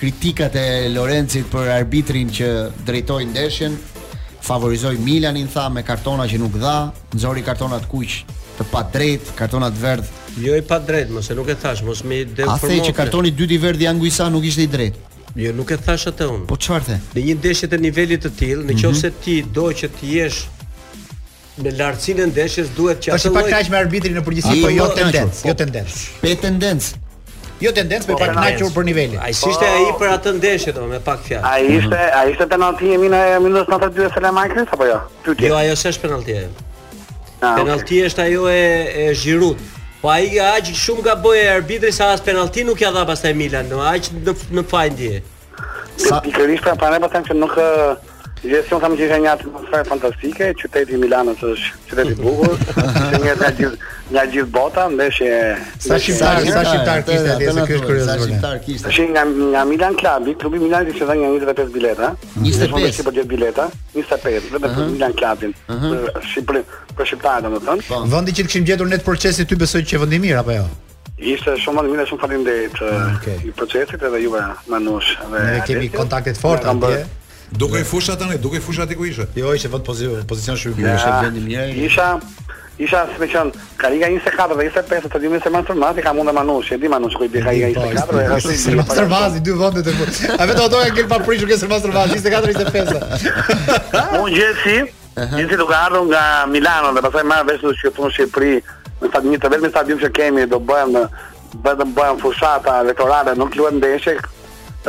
[0.05, 2.49] kritikat e Lorencit për arbitrin që
[2.85, 3.77] drejtoi ndeshjen,
[4.45, 8.19] favorizoi Milanin tha me kartona që nuk dha, nxori kartona të kuq,
[8.59, 10.11] të pa drejt, kartona të verdh.
[10.45, 12.53] Jo i pa drejt, mos e nuk e thash, mos më deformo.
[12.53, 15.05] A the që kartoni i dytë i verdh i Anguisa nuk ishte i drejtë?
[15.41, 16.49] Jo nuk e thash atë unë.
[16.53, 16.97] Po çfarë the?
[17.17, 19.15] Në një ndeshje të nivelit të tillë, nëse mm -hmm.
[19.25, 20.41] ti do që të jesh
[21.65, 23.31] Në lartësinë e ndeshjes duhet që ato lloj.
[23.31, 25.61] Është pak kaq me arbitrin në përgjithësi, po jo po, tendencë, po, jo po.
[25.63, 26.09] tendencë.
[26.21, 27.04] Pe tendencë
[27.63, 29.19] jo tendencë me pak kënaqur për nivelin.
[29.23, 29.99] Ai ishte ai po.
[30.03, 31.43] për atë ndeshje do me pak fjalë.
[31.45, 34.99] Ai ishte, ai ishte penalti e mina e minus 92 se apo jo?
[35.25, 35.49] Pyetje.
[35.49, 36.49] Jo, ajo s'është penalti ajo.
[37.41, 39.59] Ah, penalti është ajo e e Giroud.
[40.01, 43.81] Po ai aq shumë gaboi arbitri sa as penalti nuk ja dha pastaj Milan, do
[43.81, 45.21] aq në në fajndje.
[45.97, 47.55] Sa pikërisht pra pastaj po që nuk
[48.45, 53.79] Gjesion kam gjithë një atmosferë fantastike, qyteti Milanës është qyteti Bukur, që nga gjithë
[54.13, 55.31] nga gjithë bota ndeshje
[55.81, 59.63] sa shqiptar sa shqiptar kishte atë se ky është kurioz sa shqiptar kishte nga nga
[59.71, 64.69] Milan Klabi klubi Milani kishte dha një 25 bileta 25 25 për bileta 25 vetëm
[64.69, 66.65] për Milan Klabin për Shqipëri
[66.99, 68.03] për shqiptar domethënë po.
[68.13, 70.67] vendi që kishim gjetur të procesi ty besoj që vendi mirë apo jo
[71.33, 76.37] ishte shumë më mirë shumë falënderit ah, i procesit edhe juve manush ne kemi kontakte
[76.37, 77.05] të forta atje
[77.59, 79.23] Duke i fusha tani, duke i ku ishe.
[79.37, 81.85] Jo, ishte vot pozicion, pozicion shumë i mirë, ishte vendi i mirë.
[81.89, 82.09] Isha
[82.79, 86.03] Isha se me qënë, ka inse 24 dhe 25 të të dimin se më nësërmati,
[86.03, 88.51] ka mund dhe manush, e di manush ku i bjeka liga 24 dhe e rështu
[88.57, 88.97] i bjeka.
[88.99, 90.19] Sërmazi, dy vëndë të mund.
[90.43, 93.31] A vetë otoja në kërë papërishur ke sërmazi, 24 25.
[94.17, 94.75] Mu në gjithë si,
[95.21, 98.55] gjithë si duke ardhë nga Milano dhe pasaj më veshë në shqipu në Shqipëri,
[99.05, 101.07] në stadion, të vetë me stadion që kemi, do bëjmë,
[101.69, 104.19] vetëm bëjmë fushata elektorale, nuk luet ndeshe,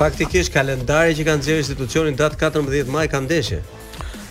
[0.00, 3.62] Faktikisht kalendari që kanë zgjerë institucionin datë 14 maj kanë ndeshje.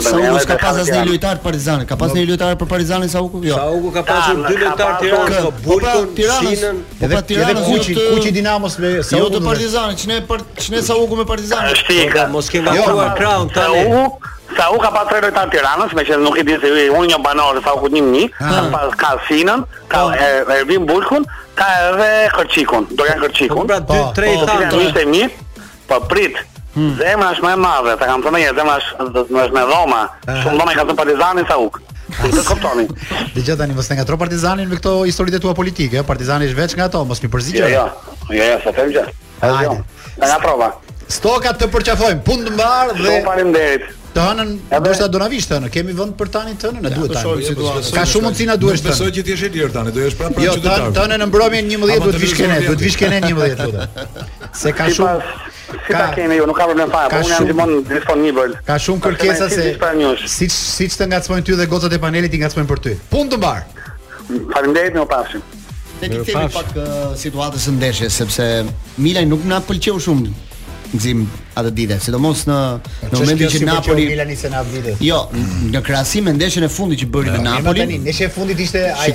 [0.00, 1.82] Sa u ka pas asnjë lojtar Partizan?
[1.88, 3.40] Ka pas një lojtar për Partizanin sa u?
[3.42, 3.56] Jo.
[3.56, 7.58] Sa u ka pas dy lojtar Tiranën, po pra, Bulkun, Tiranën, po pra, edhe Tiranën,
[7.66, 9.24] Kuçi, Kuçi Dinamos me sa u.
[9.24, 10.20] Jo të Partizanin, ç'ne
[10.62, 11.74] ç'ne sa u me Partizanin.
[11.74, 12.14] Është po, jo.
[12.14, 12.28] ka.
[12.36, 14.06] Mos ke ngatruar Crown tani.
[14.54, 17.20] Sa u ka pas tre lojtar Tiranës, me që nuk i di se unë një
[17.26, 20.06] banor sa u ku një ka pas ka Sinën, ka
[20.60, 21.26] Ervin Bulkun,
[21.58, 23.66] ka edhe Kërçikun, do janë Kërçikun.
[23.66, 25.28] Pra dy, tre i
[25.84, 26.32] Po, prit,
[26.74, 27.02] Dhe hmm.
[27.06, 29.62] emra është më e madhe, ta kam thënë një herë, emra është më është më
[29.70, 30.00] dhoma.
[30.26, 30.40] Ah.
[30.42, 31.78] Shumë dhoma i ka thënë Partizani sa uk.
[32.16, 32.80] Ti e kupton?
[33.36, 36.06] Dhe gjatë tani mos të ngatro Partizanin me këto historitë tua politike, eh?
[36.08, 37.68] Partizani është veç nga ato, mos mi përzigjë.
[37.76, 39.06] Jo, jo, jo, jo, sa të gjë.
[39.44, 39.82] Ha, ja.
[40.26, 40.72] na prova.
[41.14, 43.20] Stokat të përqafojm, punë të mbar dhe.
[43.28, 44.50] Faleminderit të hanën
[44.82, 48.04] ndoshta do na vish tani kemi vend për tani të hanën na duhet tani ka
[48.06, 50.46] shumë mundsi na duhet tani besoj që ti je lir tani do jesh prapë për
[50.50, 53.34] qytetar jo tani në mbrëmjen 11 do të vish kenë do të vish kenë 11
[53.34, 57.70] lutem se ka shumë Si ka kemi ju, nuk ka problem fare, unë jam dimon
[57.88, 58.52] disponibël.
[58.68, 59.64] Ka shumë kërkesa se
[60.30, 62.92] si si të ngacmojnë ty dhe gocat e panelit i ngacmojnë për ty.
[63.10, 63.64] Punë të mbar.
[64.52, 65.34] Faleminderit më pas.
[66.04, 66.86] Ne i kemi pak uh,
[67.18, 68.48] situatën e ndeshjes sepse
[69.00, 70.30] Milaj nuk na pëlqeu shumë.
[70.94, 71.24] Gzim
[71.58, 72.56] atë ditë, sidomos në
[73.08, 74.94] në momentin që Napoli Milani se na vite.
[75.04, 75.20] Jo,
[75.70, 77.82] në krahasim me ndeshjen e fundit që bëri me jo, Napoli.
[77.84, 79.12] Tani, ndeshja e fundit ishte ai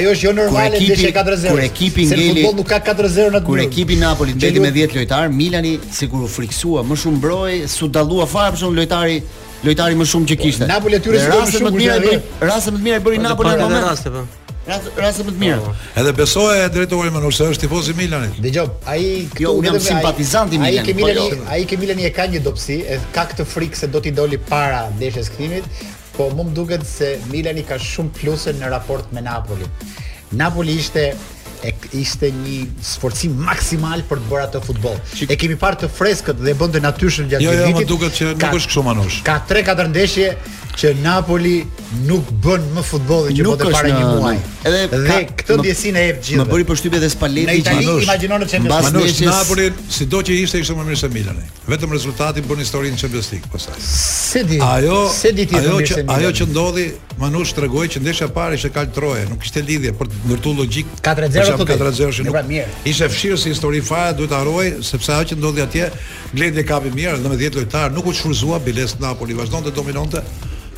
[0.00, 1.50] ajo është jo normale ndeshja 4-0.
[1.54, 4.98] Kur ekipi i Ngeli, futbolli nuk ka 4-0 në kur ekipi Napoli ndeti me 10
[5.00, 9.20] lojtar, Milani sigur u friksua më shumë mbroj, su dallua fare për shkak lojtari
[9.66, 10.70] lojtari më shumë që kishte.
[10.72, 12.18] Napoli tyre sigurisht më mirë,
[12.48, 14.10] raste më të mira i bëri po, Napoli në moment.
[14.16, 14.26] Po.
[14.66, 15.58] Rase më të mirë.
[15.62, 15.74] Po.
[16.00, 18.38] Edhe besoja e drejtori Manu se është tifoz i Milanit.
[18.42, 20.80] Dëgjoj, ai jo, këtu jo, jam simpatizant i Milanit.
[20.80, 21.46] Ai ke po Milani, jo.
[21.54, 24.40] ai ke Milani e ka një dobësi, e ka këtë frikë se do t'i doli
[24.50, 25.70] para ndeshjes krimit,
[26.18, 29.70] po më duket se Milani ka shumë pluse në raport me Napolin.
[30.34, 31.12] Napoli ishte
[31.64, 34.98] e ishte një sforcim maksimal për të bërë atë futboll.
[35.30, 37.62] E kemi parë të freskët dhe bën të natyrshëm gjatë vitit.
[37.62, 39.20] Jo, jo, më duket që nuk është kështu manush.
[39.26, 40.28] Ka 3-4 ndeshje
[40.76, 41.54] që Napoli
[42.04, 44.40] nuk bën më futbolli që bote para një muaji.
[44.66, 46.40] Edhe dhe ka, këtë ndjesinë e jep gjithë.
[46.42, 49.12] Më bëri përshtypje edhe Spalletti që Itali imagjinon në Champions League.
[49.16, 51.44] Mbas Napoli, sido që ishte ishte më mirë se Milani.
[51.72, 53.78] Vetëm rezultati bën historinë Champions League pasaj.
[53.88, 54.58] Se di.
[54.66, 56.86] Ajo se di ti ajo që ajo që ndodhi,
[57.18, 61.54] Manush tregoi që ndeshja parë ishte kaltroje, nuk kishte lidhje për të ndërtu logjik 4-0
[61.54, 62.36] apo 4-0 që nuk.
[62.36, 62.44] Pra,
[62.92, 65.88] ishte fshirë si histori fare duhet ta harojë sepse ajo që ndodhi atje,
[66.36, 70.20] Gledi kapi mirë, 10 lojtar nuk u shfryzua, Biles Napoli vazhdonte dominonte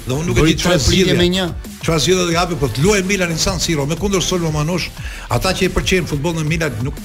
[0.09, 1.45] dhe unë nuk e di çfarë zgjidhje me një.
[1.85, 4.89] Çfarë zgjidhje do të hapi, po të luajë Milanin San Siro me kundër Solomon Manush,
[5.37, 6.97] ata që i pëlqejnë futbollin në Milan nuk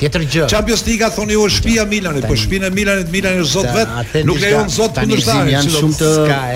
[0.00, 0.44] Tjetër gjë.
[0.48, 4.14] Champions Liga thoni ju është shtëpia Milanit, po shtëpinë e Milanit Milani është zot vet.
[4.24, 5.50] Nuk lejon zot kundërshtar.
[5.52, 6.08] Janë shumë të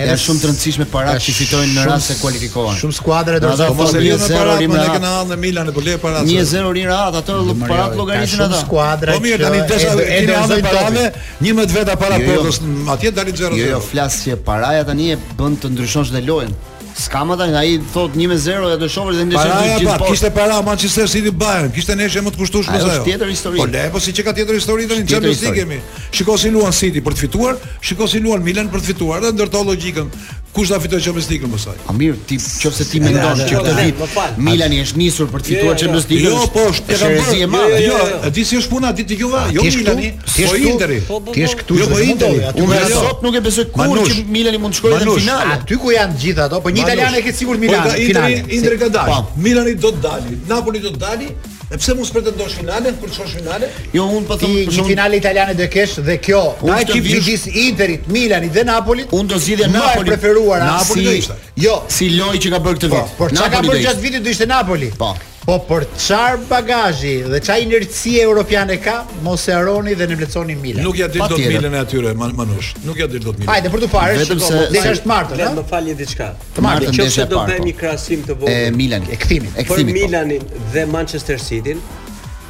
[0.06, 2.80] janë shumë të rëndësishme para që fitojnë në rast se kualifikohen.
[2.80, 6.04] Shumë skuadra do të thonë se lejon para në kanë ardhur në Milan, po lejon
[6.06, 6.24] para.
[6.24, 8.62] 1-0 rin radhë ato para llogarisin ata.
[8.64, 9.18] Skuadra.
[9.18, 11.08] Po mirë, tani desha e ardhur para
[11.46, 12.92] 11 veta para Portos, jo, jo.
[12.96, 13.56] atje dalin 0-0.
[13.60, 16.52] Jo, jo flas që paraja tani e bën të ndryshosh dhe lojën.
[16.94, 19.96] Ska më tani, ai thot 1-0 dhe do shohësh dhe ndeshësh gjithë sport.
[19.98, 23.00] Pra, kishte para Manchester City Bayern, kishte ndeshje më të kushtueshme se ajo.
[23.00, 23.58] Është tjetër histori.
[23.58, 25.80] Po le, po si që ka tjetër histori tani Champions League kemi.
[26.14, 29.64] Shikoj si luan City për të fituar, shikosi si luan Milan për të fituar, ndërto
[29.72, 30.14] logjikën.
[30.54, 31.78] Kush do të fitojë Champions League më sot?
[31.90, 35.78] Amir, ti nëse ti mendon që këtë vit po, Milani është nisur për të fituar
[35.80, 36.28] Champions League.
[36.28, 37.62] Jo, po, është e rëndësishme.
[37.82, 37.96] Jo,
[38.28, 41.00] e di si është puna ditë juve, jo, jo Milani, po ti je Interi.
[41.08, 41.78] Po, ti je këtu.
[41.82, 42.36] Jo, po Inter.
[42.62, 45.50] Unë sot nuk e besoj kurrë që Milani mund të shkojë në final.
[45.56, 48.78] Aty ku janë të gjithë ato, po një italian e ke sigurt Milani në final.
[48.84, 49.18] ka dalë.
[49.48, 50.38] Milani do të dalë.
[50.54, 51.32] Napoli do të dalë.
[51.74, 53.66] E pse mos pretendosh finalen kur çosh finale?
[53.94, 56.42] Jo, un po them për shkak finale italiane do kesh dhe kjo.
[56.70, 59.10] Na ekip i gjis Interit, Milanit dhe Napolit.
[59.10, 60.14] Un do zgjidhja Napoli.
[60.14, 61.36] Napoli si, do ishte.
[61.66, 61.76] Jo.
[61.96, 62.98] Si loj që ka bërë këtë vit.
[63.02, 64.92] Na po, po, ka bërë gjatë vitit do ishte Napoli.
[65.02, 65.14] Po.
[65.44, 68.94] Po për çfarë bagazhi dhe çfarë inercie europiane ka,
[69.26, 70.86] mos e haroni dhe ne vlecsoni Milan.
[70.86, 72.70] Nuk ja dil dot Milan e atyre, Manush.
[72.84, 73.50] Nuk ja dil dot Milan.
[73.52, 75.40] Hajde për të parë, vetëm se po, desha është martën, a?
[75.42, 76.30] Le të më falni diçka.
[76.56, 77.80] Të martën e Nëse do bëjmë një po.
[77.82, 78.54] krahasim të vogël.
[78.54, 79.92] E Milanit, e kthimin, e kthimin.
[79.92, 80.00] Për po.
[80.00, 81.84] Milanin dhe Manchester City-n,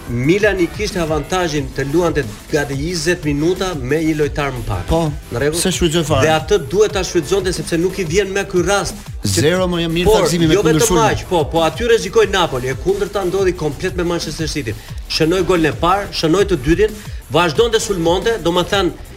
[0.08, 4.82] Milan i kishte avantazhin të luante gati 20 minuta me një lojtar më pak.
[4.90, 5.00] Po.
[5.32, 5.60] Në rregull.
[5.62, 6.26] Se shfrytëzon fare.
[6.26, 8.98] Dhe atë duhet ta shfrytëzonte sepse nuk i vjen me ky rast.
[9.24, 10.98] Zero më jam mirë por, taksimi me kundërshtim.
[11.00, 14.74] Jo vetëm aq, po, po aty rrezikoi Napoli, e kundërta ndodhi komplet me Manchester City.
[15.08, 16.92] Shënoi golin e parë, shënoi të dytin,
[17.32, 19.08] vazhdonte sulmonte, domethënë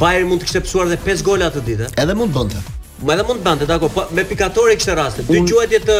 [0.00, 1.92] Bayern mund të kishte psuar dhe 5 gola atë ditë.
[1.98, 2.64] Edhe mund bënte.
[3.12, 5.96] edhe mund të bante, dako, po me pikatore kishte rastet, dy quajtje të,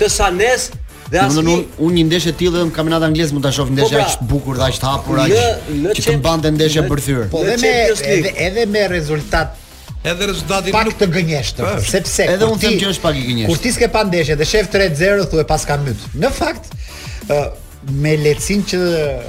[0.00, 0.70] të sanes,
[1.12, 3.98] Dhe asnjë un, un një ndeshje tillë në kampionat anglez mund ta shoh ndeshje po
[3.98, 7.18] pra, aq të bukur, aq të hapur, aq që të mbante ndeshje për thyr.
[7.34, 7.72] Po dhe me
[8.14, 9.58] edhe edhe me rezultat
[10.02, 11.74] Edhe rezultati pak nuk të gënjeshtë, po.
[11.86, 13.50] sepse edhe unë them që është pak i gënjeshtë.
[13.52, 16.08] Kur ti s'ke pa ndeshje dhe shef 3-0 thuaj paska mbyt.
[16.18, 16.72] Në fakt,
[17.90, 18.78] me lecin që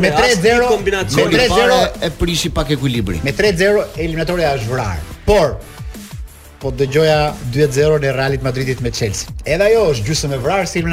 [0.00, 3.20] me 3-0 kombinacion me 3-0 e prishi pak ekuilibrin.
[3.26, 5.04] Me 3-0 eliminatorja është vrarë.
[5.28, 5.58] Por
[6.62, 9.34] po dëgjoja 2-0 në Realit Madridit me Chelsea.
[9.44, 10.86] Edhe ajo është gjusëm e vrarë si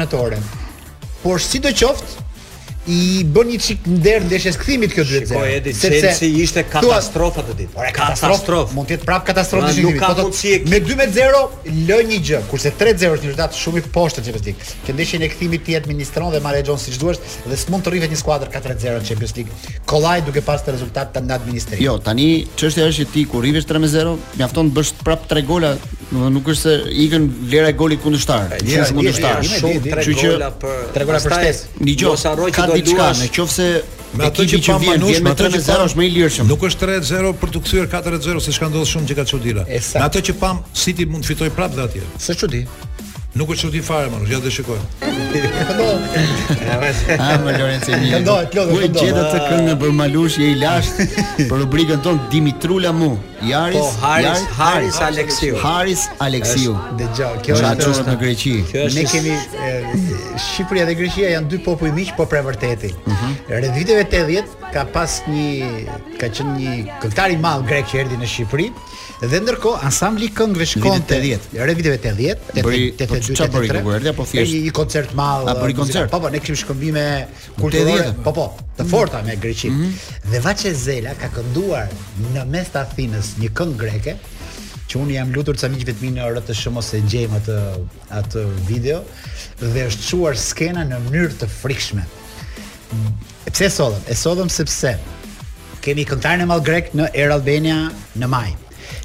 [1.20, 2.29] Por si qoftë,
[2.90, 5.72] i bën një çik nder ndeshjes kthimit kjo 2-0.
[5.76, 7.74] Sepse Chelsi ishte katastrofa të ditë.
[7.78, 9.84] Ora katastrofë, mund të jetë prap katastrofë shitje.
[9.84, 11.42] Nuk ka mundësi me 2-0
[11.90, 14.70] lë një gjë, kurse 3-0 është një rezultat shumë i poshtë Champions League.
[14.88, 18.12] Që ndeshjen e kthimit ti administron dhe marrë xhon siç duhet dhe s'mund të rrihet
[18.16, 19.78] një skuadër 4-0 në Champions League.
[19.92, 21.86] Kollaj duke pasur të rezultat të ndaj administrimit.
[21.86, 22.28] Jo, tani
[22.58, 25.74] çështja është ti kur rrihesh 3-0, mjafton të bësh prap 3 gola,
[26.10, 28.56] do nuk është se ikën vlera e golit kundërshtar.
[28.60, 29.44] Shumë kundërshtar.
[29.50, 31.74] Shumë 3 gola për 3 gola për shtesë.
[31.80, 33.08] Dgjoj, ka bëj diçka,
[34.10, 36.48] nëse me atë që pa manush me 3-0 është më i lirshëm.
[36.50, 39.66] Nuk është 3-0 për të kthyer 4-0 se ka ndodhur shumë që ka çuditë.
[39.70, 42.02] Me atë që pam City mund të fitojë prapë atje.
[42.24, 42.64] Sa çudi?
[43.36, 44.78] Nuk e çudi fare, ah, më ja të shikoj.
[44.98, 45.84] Këndo.
[47.14, 48.16] A më Lorenzo Mir.
[48.16, 48.64] Këndo, këndo.
[48.74, 50.96] Ku i gjetë të këngën për Malush je i lasht
[51.52, 53.12] për rubrikën ton Dimitrula mu,
[53.46, 55.54] Yaris, po, Haris, Haris, Alexiu.
[55.62, 56.74] Haris Alexiu.
[56.98, 58.54] Dëgjoj, kjo është Malush në Greqi.
[58.98, 59.36] Ne kemi
[60.48, 62.90] Shqipëria dhe Greqia janë dy popuj miq, po për vërtetë.
[63.04, 63.36] Mhm.
[63.52, 68.18] Rë viteve 80 ka pas një ka qenë një këngëtar i madh grek që erdhi
[68.24, 68.72] në Shqipëri.
[69.20, 71.52] Dhe ndërkohë ansambli këngëve shkon te 80.
[71.68, 73.36] Re viteve 80, 82, 83.
[73.36, 75.48] Çfarë bëri Gugerdi apo thjesht një koncert madh.
[75.50, 76.08] A bëri koncert?
[76.08, 77.04] Po po, ne kishim shkëmbime
[77.60, 78.06] kulturore.
[78.24, 78.46] Po po,
[78.78, 78.88] të mm.
[78.88, 79.74] forta me greqin.
[79.74, 80.30] Mm-hmm.
[80.32, 81.92] Dhe Vaçe Zela ka kënduar
[82.32, 84.14] në mes të Athinës një këngë greke
[84.90, 87.58] që unë jam lutur të samiqve të minë rëtë shumë ose gjejmë atë,
[88.22, 89.02] atë video
[89.60, 92.06] dhe është quar skena në mënyrë të frikshme
[93.46, 94.02] e pse e sodhëm?
[94.10, 94.96] e sodhëm sepse
[95.86, 97.76] kemi këntarën e malë grek në Air Albania
[98.18, 98.56] në majë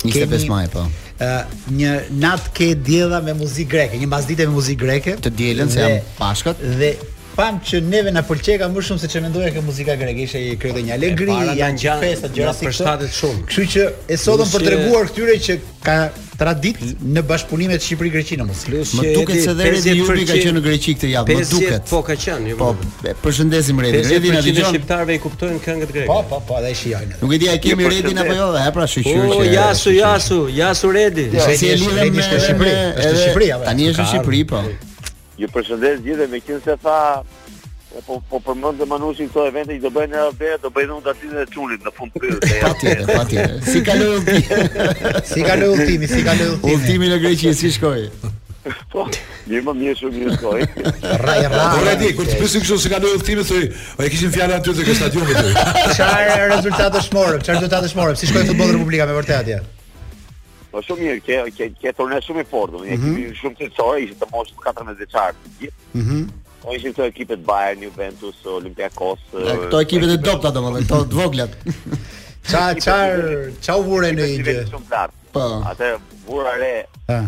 [0.04, 0.80] 25 maj, po.
[0.80, 5.14] Ëh, uh, një natë ke diella me muzikë greke, një mbasdite me muzikë greke.
[5.24, 6.90] Të dielën se jam Pashkët dhe
[7.36, 10.40] pam që neve na pëlqej ka më shumë se çë mendoja kë muzika greke, ishte
[10.44, 12.54] një krye një alegri, janë festa gjëra
[13.02, 13.48] të shumë.
[13.48, 15.98] Kështu që e sotëm për t'treguar këtyre që ka
[16.40, 16.80] tradit
[17.16, 18.64] në bashkëpunimet Shqipëri Greqi në Mos.
[19.00, 21.86] Më duket se dhe Redi Jubi ka qenë në Greqi këtë javë, më duket.
[21.92, 22.70] Po ka qenë, jo Po,
[23.24, 24.02] përshëndesim Redi.
[24.10, 26.08] Redi e shqiptarve i kuptojnë këngët greke.
[26.10, 27.20] Po, po, po, ata i shijojnë.
[27.24, 29.06] Nuk e di a kemi Redin apo jo, e pra që...
[29.28, 31.30] O, jasu, jasu, jasu Redi.
[31.38, 33.70] Jo, si e lidhem Shqipëri, është Shqipëri apo?
[33.70, 34.66] Tani është në Shqipëri, po.
[35.40, 37.00] Ju përshëndes gjithë me qenë se tha
[38.04, 41.04] Po po përmend të manushi këto evente që do bëjnë në Rabë, do bëjnë në
[41.06, 42.56] datën e çulit në fund të vitit.
[42.66, 43.54] Patjetër, patjetër.
[43.70, 44.42] Si kaloi ulti?
[45.32, 45.96] Si kaloi ulti?
[46.12, 46.74] Si kaloi ulti?
[46.76, 48.04] Ultimi në Greqi si shkoi?
[48.92, 49.06] Po,
[49.48, 50.70] më më mirë shumë mirë shkoi.
[51.24, 51.56] Rrai rrai.
[51.56, 53.64] Po, kur e di kur të bësi kështu si kaloi ulti, më thoi,
[54.00, 57.40] "O e kishin fjalën aty te ky stadium këtu." Çfarë rezultate shmorë?
[57.46, 58.16] Çfarë rezultate shmorë?
[58.22, 59.60] Si shkoi futbolli Republika me vërtet atje?
[60.72, 63.36] Po shumë mirë, ke ke turne shumë i fortë, një ekip mhm.
[63.42, 66.26] shumë të çorë, ishte domosht 14 vjeçar të Mhm.
[66.66, 69.22] O po, ishin këto ekipet Bayern, Juventus, Olympiakos.
[69.38, 71.58] Ja, këto ekipet e dopta domethënë, këto të voglat.
[72.50, 73.22] Ça çar,
[73.66, 74.56] çau u vure në një
[75.36, 75.44] Po.
[75.70, 75.90] Atë
[76.26, 76.72] vura re.
[77.14, 77.20] Ë.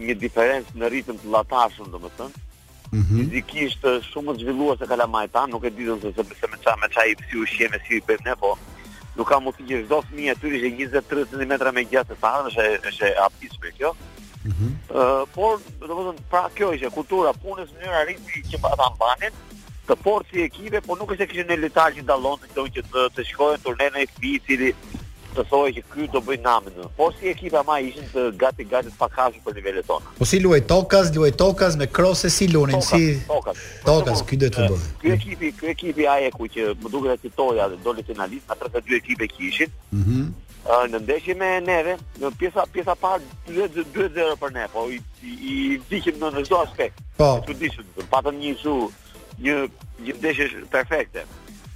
[0.00, 2.42] Një diferencë në ritëm të llatashëm domethënë.
[2.90, 2.98] Mhm.
[2.98, 6.88] Mm Fizikisht shumë të zhvilluar se Kalamajta, nuk e di se se me çfarë me
[6.94, 8.56] çfarë i psi ushqem si i bëjmë ne, po
[9.16, 12.90] nuk ka të gjithë çdo fëmijë aty ishte 30 cm me gjatë të thanë, është
[12.90, 13.94] është e për kjo.
[14.46, 18.90] Ëh, por do të thonë pra kjo që kultura punës në mënyrë arriti që ata
[18.96, 19.38] mbanin
[19.88, 23.24] të porsi ekipe, por nuk është se kishin në letargjin dallon të këto që të
[23.30, 24.60] shkojnë turne në FBC,
[25.36, 26.84] të thojë që ky do bëj namë.
[26.98, 30.12] Po si ekipa më ishin të gati gati të pakhash për nivelet tona.
[30.18, 33.62] Po si luaj Tokas, luaj Tokas me krose si lunin si Tokas.
[33.86, 34.86] Tokas, ky do të bëj.
[35.02, 38.58] Ky ekipi, ky ekipi ai ku që më duket se toja dhe doli finalist nga
[38.64, 39.76] 32 ekipe që ishin.
[39.92, 40.18] Mhm.
[40.18, 40.32] Mm
[40.88, 45.78] në ndeshje me neve, në pjesa pjesa parë 2-0 për ne, po i i, i
[45.90, 46.96] në çdo aspekt.
[47.20, 47.28] Po.
[47.46, 48.74] Çuditshëm, dishim, patëm një zu,
[49.44, 49.54] një
[50.06, 51.26] një ndeshje perfekte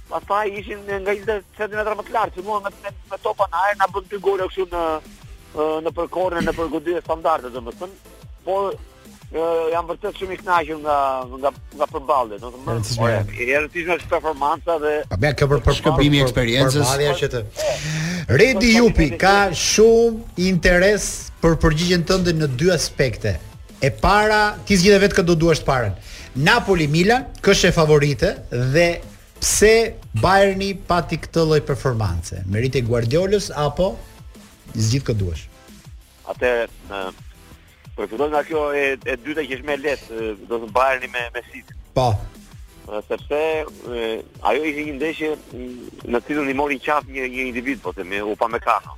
[0.09, 2.71] pastaj ishin nga 20 cm më të lartë, mua me
[3.11, 4.83] me topa në ajër na bën dy gole këtu në
[5.85, 8.13] në përkorne, në përgodje standarde domethënë.
[8.45, 8.57] Po
[9.69, 10.95] jam vërtet shumë i kënaqur nga
[11.41, 12.93] nga nga përballë, domethënë.
[12.97, 13.09] Po,
[13.41, 16.95] i rëndësishme performanca dhe A bën kjo për përshkëmbimi i eksperiencës?
[17.35, 17.43] të
[18.39, 19.35] Redi Jupi ka
[19.67, 21.09] shumë interes
[21.43, 23.37] për përgjigjen tënde në dy aspekte.
[23.81, 25.93] E para, ti zgjidhe vetë këtë do duash të parën.
[26.35, 28.31] Napoli Milan, kështë e favorite
[28.75, 28.89] dhe
[29.39, 29.73] pse
[30.19, 32.37] Bayerni pati këtë lloj performance?
[32.51, 33.93] Merit e Guardiolës apo
[34.75, 35.45] zgjidh këtë duash?
[36.29, 36.51] Atë
[37.97, 41.25] po fillon nga kjo e e dytë që është më lehtë, do të Bayerni me
[41.35, 41.77] me City.
[41.97, 42.11] Po.
[43.07, 43.39] Sepse
[43.71, 45.31] ajo ishte një ndeshje
[46.09, 48.97] në cilën i mori qaf një një individ po themi, u pa me kano.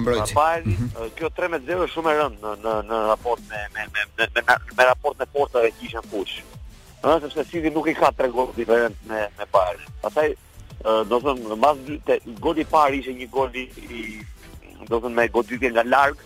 [0.00, 0.32] Mbrojtje.
[0.32, 1.08] Pra, Bayerni, mhm.
[1.18, 5.18] kjo 3-0 është shumë e rëndë në në në raport me me me me, raport
[5.22, 6.40] me Porto që ishin fush
[7.06, 9.82] ëh sepse City nuk i ka tre gol diferencë me me Bayern.
[10.02, 10.32] Pastaj
[11.10, 13.66] do thëm mbas dytë goli i parë ishte një gol i
[14.90, 16.16] do të thëm me goditje nga larg,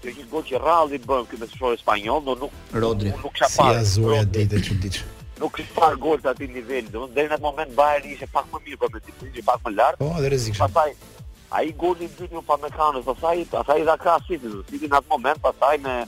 [0.00, 3.50] që një gol që Ralli bën këtu me shoqë spanjoll, do nuk Rodri nuk kisha
[3.58, 3.82] parë.
[3.82, 5.02] Si azuja ditë që diç.
[5.42, 8.08] Nuk kisha parë gol të atij niveli, do të thëm deri në atë moment Bayern
[8.16, 10.00] ishte pak më mirë për po me City, ishte pak më larg.
[10.00, 10.64] Po, dhe rrezikshëm.
[10.64, 15.12] Pastaj ai goli i dytë në Pamekanës, pastaj pastaj dha krah City, City në atë
[15.14, 16.00] moment pastaj me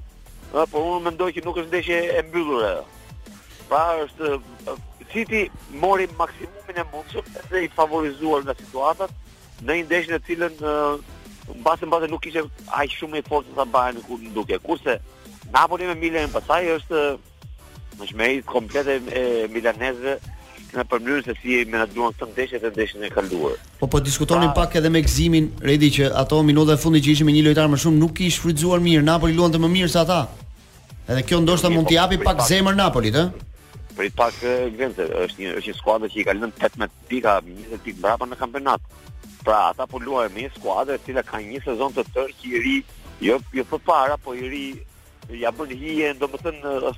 [0.51, 2.85] Ëh, por unë mendoj që nuk është ndeshje e mbyllur ajo.
[3.71, 4.31] Pra është
[5.11, 5.41] City
[5.83, 9.09] mori maksimumin e mundshëm dhe i favorizuar nga situata
[9.67, 10.59] në një ndeshje në të cilën
[11.59, 12.45] mbase mbase nuk kishte
[12.79, 14.59] aq shumë efort sa bajnë ku duke.
[14.67, 14.99] Kurse
[15.49, 17.01] Napoli me Milan pasaj po është
[17.99, 20.17] më shumë i komplet e milanezve
[20.71, 23.57] në përmënyrën se si e menaxhuan këtë ndeshje të ndeshjen e kaluar.
[23.79, 27.27] Po po diskutonin pak edhe me Gzimin, Redi që ato minuta e fundit që ishim
[27.27, 29.03] me një lojtar më shumë nuk i shfrytzuar mirë.
[29.09, 30.19] Napoli luante më mirë se ata.
[31.11, 33.81] Edhe kjo ndoshta mund t'i japi pak zemër Napolit, ë?
[33.97, 34.37] Për pak
[34.77, 38.29] Gzimse është një është një skuadër që i ka lënë 18 pika, 20 pikë mbrapa
[38.31, 38.87] në kampionat.
[39.43, 42.53] Pra ata po luajnë me një skuadër e cila ka një sezon të tërë që
[42.55, 42.77] i ri
[43.27, 44.63] jo jo përpara, po i ri
[45.39, 46.93] ja bën hije, do më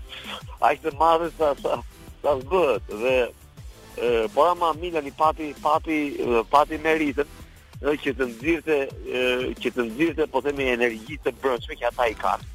[0.62, 1.78] aq të madhe sa, sa,
[2.22, 3.16] sa zbët, dhe
[3.98, 5.98] e, por ama Milani pati, pati,
[6.50, 7.28] pati meritën,
[7.84, 8.78] që të nëzirëte,
[9.60, 12.48] që të nëzirëte, po themi, energji të brëndshme që ata i kanë.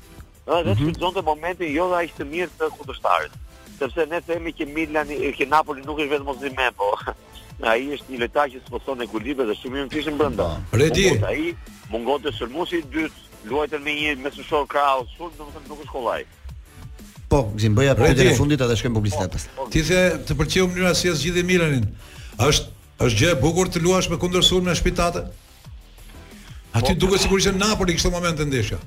[0.48, 0.84] Dhe të -hmm.
[0.84, 3.34] shpëtëzon të momentin, jo dhe aq të mirë të kutështarit,
[3.78, 6.92] sepse ne themi që Milani, që Napoli nuk është vetëm mozime, po,
[7.58, 10.44] Na i është një lojtar që sfoson ekuilibër dhe shumë i mirë kishin brenda.
[10.78, 11.08] Redi.
[11.26, 11.56] Ai
[11.90, 15.92] mungon të sulmosi i dytë, luajtën me një me shoq krau, sulm, domethënë nuk është
[15.94, 16.22] kollaj.
[17.28, 19.52] Po, gjin bëja për të fundit edhe shkojmë publicitet po, pastaj.
[19.58, 19.70] Po, po.
[19.74, 21.84] Ti the të pëlqeu mënyra si e zgjidhi Milanin.
[22.48, 25.26] Është është gjë e bukur të luash me kundër sulm në shpitate.
[26.78, 28.80] Aty duket sigurisht në Napoli moment të ndeshja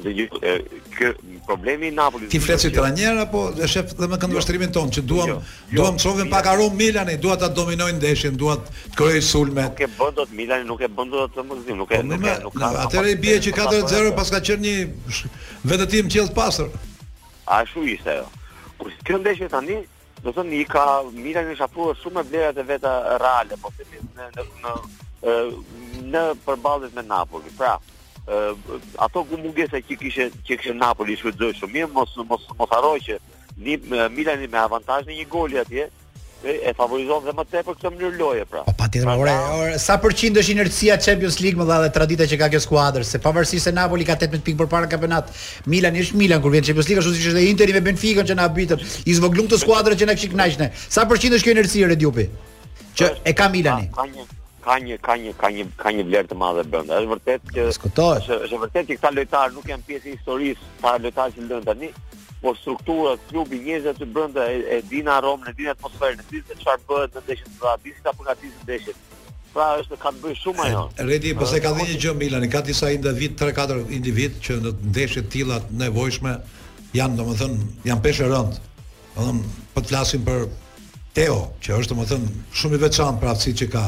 [0.00, 1.10] kë
[1.46, 2.30] problemi i Napolit.
[2.30, 4.72] Ti flet si trajner apo e shef dhe me këndë vështrimin jo.
[4.76, 5.38] ton që duam jo,
[5.76, 6.10] duam të jo.
[6.10, 9.66] shohim pak Arum Milani, dua ta dominojnë ndeshjen, dua të kroj sulme.
[9.68, 12.56] Nuk e bën dot Milani, nuk e bën dot të mundim, po, nuk e nuk,
[12.60, 12.70] ka.
[12.86, 15.32] Atëherë i bie që 4-0 pas ka qenë një
[15.72, 16.72] vetëtim qjell të pastër.
[17.60, 18.26] Ashtu ishte ajo.
[18.78, 19.82] Kur kjo ndeshje tani
[20.22, 20.82] Do të thonë i ka
[21.16, 24.74] Milani është afruar shumë me vlerat e veta reale, po në në në,
[26.12, 27.72] në përballje me Napoli Pra,
[28.26, 28.54] uh,
[29.00, 32.98] ato ku mungesa që kishte që kishte Napoli shfrytëzoi shumë mirë, mos mos mos harroj
[33.08, 33.18] që
[33.62, 33.78] ni,
[34.14, 35.88] Milani me avantazh në një gol atje
[36.42, 38.64] e favorizon dhe më tepër këtë mënyrë loje pra.
[38.66, 39.34] Po patjetër, pra,
[39.78, 43.20] sa përqind është inercia Champions League më dha dhe tradita që ka kjo skuadër, se
[43.22, 45.30] pavarësisht se Napoli ka 18 pikë përpara kampionat,
[45.70, 48.50] Milani është Milan kur vjen Champions League, ashtu siç është Interi me Benfica që na
[48.58, 50.72] bitën, i zvoglum të skuadrës që na kishin kënaqë.
[50.88, 52.26] Sa përqind është kjo inercia Rediupi?
[52.98, 53.92] Që e ka Milani.
[53.94, 54.28] ka një
[54.62, 56.98] ka një ka një ka një ka një vlerë të madhe brenda.
[57.00, 61.00] Është vërtet që është, është vërtet që këta lojtar nuk janë pjesë e historisë para
[61.02, 61.90] lojtarëve që ndën tani,
[62.42, 66.26] por struktura e klubit, njerëzit që brenda e, e dinë aromën, e dinë atmosferën, e
[66.30, 69.02] dinë çfarë bëhet në ndeshjet e tjera, disi ta përgatisin ndeshjet.
[69.52, 70.84] Pra është ka të bërë shumë ajo.
[71.10, 74.74] Redi, pse po ka dhënë një gjë Milani, ka disa individ 3-4 individ që në
[74.88, 76.36] ndeshje të tilla të nevojshme
[76.96, 78.60] janë domethënë janë peshë rënd.
[79.18, 80.48] Domethënë po të flasim për
[81.12, 83.80] Teo, që është domethënë shumë i veçantë për aftësitë që ka.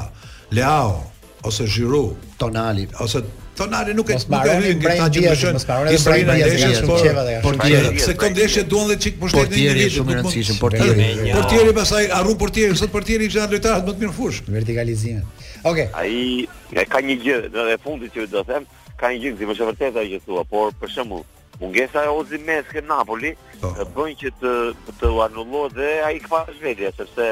[0.54, 1.10] Leao
[1.42, 3.22] ose Giro, Tonali, ose
[3.54, 5.56] Tonali nuk e nuk e hyn nga ta gjithë shën.
[5.86, 9.90] e ai është që çeva Por tjerë, se kë ndeshje duan dhe çik mbështetje ndjeje
[9.90, 11.06] të shumë e rëndësishme për tjerë.
[11.36, 12.50] Por tjerë pastaj harron por
[12.80, 14.40] sot por tjerë i janë më të mirë fush.
[14.56, 15.42] Vertikalizimet.
[15.70, 15.86] Okej.
[15.94, 18.66] Ai ka një gjë në fundit që do të them,
[18.98, 21.22] ka një gjë që më është vërtet ajo që thua, por për shembull
[21.60, 23.30] Mungesa e Ozi Meske Napoli
[23.62, 23.70] oh.
[23.70, 23.76] Po.
[24.00, 24.52] bën që të
[24.98, 27.28] të anullohet dhe ai kfarë zhvetja sepse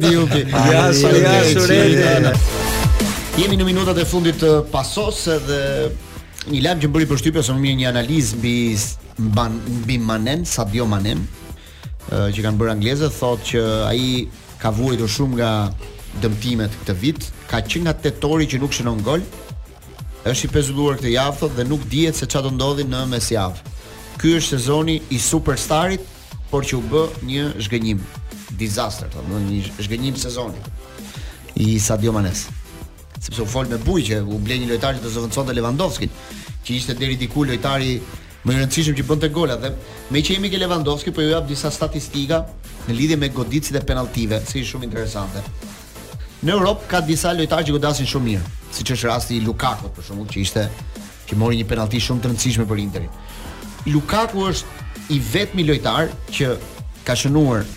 [0.00, 0.44] Diupi.
[0.50, 1.32] Ja, ja,
[1.68, 2.30] redi
[3.38, 5.58] Jemi në minutat e fundit të pasos edhe
[6.50, 11.20] Një lajm që bëri përshtypje se më mirë një analiz mbi mbi Manen, Sadio Manen,
[12.08, 14.06] që kanë bërë anglezët thotë që ai
[14.60, 15.50] ka vuajtur shumë nga
[16.24, 17.20] dëmtimet këtë vit,
[17.50, 19.22] ka qenë nga tetori që nuk shënon gol.
[20.26, 23.76] Është i pezulluar këtë javë thotë dhe nuk dihet se çfarë do ndodhi në mesjavë.
[24.20, 26.02] Ky është sezoni i superstarit,
[26.50, 28.00] por që u bë një zhgënjim.
[28.60, 30.60] Disaster, thotë, një zhgënjim sezoni
[31.64, 32.48] i Sadio Manes.
[33.20, 36.08] Sepse u fol me buj që u blen një lojtar që të zëvendçonte Lewandowski,
[36.64, 37.96] që ishte deri diku lojtari
[38.46, 39.68] më rëndësishëm që bënte gola dhe
[40.14, 42.38] me që jemi ke Lewandowski po ju jap disa statistika
[42.88, 45.42] në lidhje me goditjet e penalltive, si shumë interesante.
[46.42, 50.06] Në Europë ka disa lojtarë që godasin shumë mirë, siç është rasti i Lukaku për
[50.08, 50.64] shembull që ishte
[51.28, 53.12] që mori një penallti shumë të rëndësishme për Interin.
[53.92, 56.54] Lukaku është i vetmi lojtar që
[57.04, 57.68] ka shënuar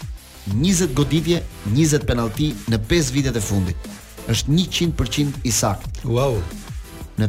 [0.55, 1.41] 20 goditje,
[1.75, 3.91] 20 penallti në 5 vitet e fundit.
[4.31, 6.07] Është 100% i saktë.
[6.07, 6.39] Wow.
[7.19, 7.27] Në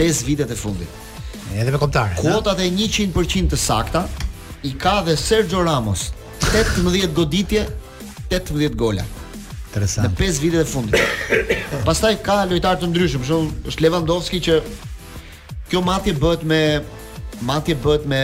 [0.00, 1.06] 5 vitet e fundit
[1.58, 2.18] edhe me komptarë.
[2.20, 4.04] Kuotat e 100% të sakta
[4.66, 6.10] i ka dhe Sergio Ramos.
[6.52, 7.66] 18 goditje,
[8.32, 9.04] 18 gola.
[9.70, 10.06] Interesant.
[10.08, 11.18] Në 5 vitet e fundit.
[11.86, 14.56] Pastaj ka lojtar të ndryshëm, për shembull, është Lewandowski që
[15.70, 16.62] kjo matje bëhet me
[17.46, 18.20] matje bëhet me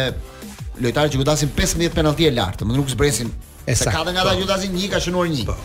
[0.82, 3.31] lojtarë që godasin 15 penallti e lartë, më nuk zbresin.
[3.66, 4.27] Sa ka nga po.
[4.28, 5.47] ata që godasin një ka shënuar një.
[5.51, 5.57] Po.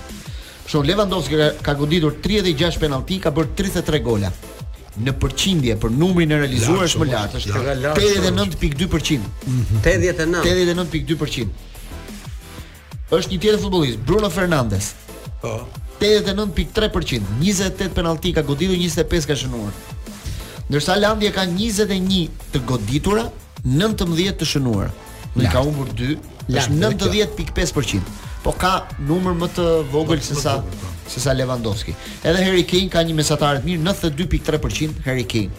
[0.67, 4.29] Për shembull, Lewandowski ka goditur 36 penallti, ka bërë 33 gola
[4.99, 7.33] në përqindje për numrin e realizuar është më lart.
[7.39, 7.51] Është
[8.31, 9.21] 89.2%.
[9.83, 10.41] 89.
[10.43, 11.49] 89.2%.
[13.11, 14.85] Është një tjetër futbollist, Bruno Fernandes.
[15.43, 15.53] Po.
[16.01, 19.73] 89.3%, 28 penallti ka goditur, 25 ka shënuar.
[20.71, 23.27] Ndërsa Landia ka 21 të goditura,
[23.67, 24.91] 19 të shënuara.
[25.37, 26.15] Ai ka humbur 2,
[26.51, 27.99] është 90.5%.
[28.41, 31.93] Po ka numër më të vogël se sa po se sa Lewandowski.
[32.23, 35.51] Edhe Harry Kane ka një mesatar të mirë 92.3% Harry Kane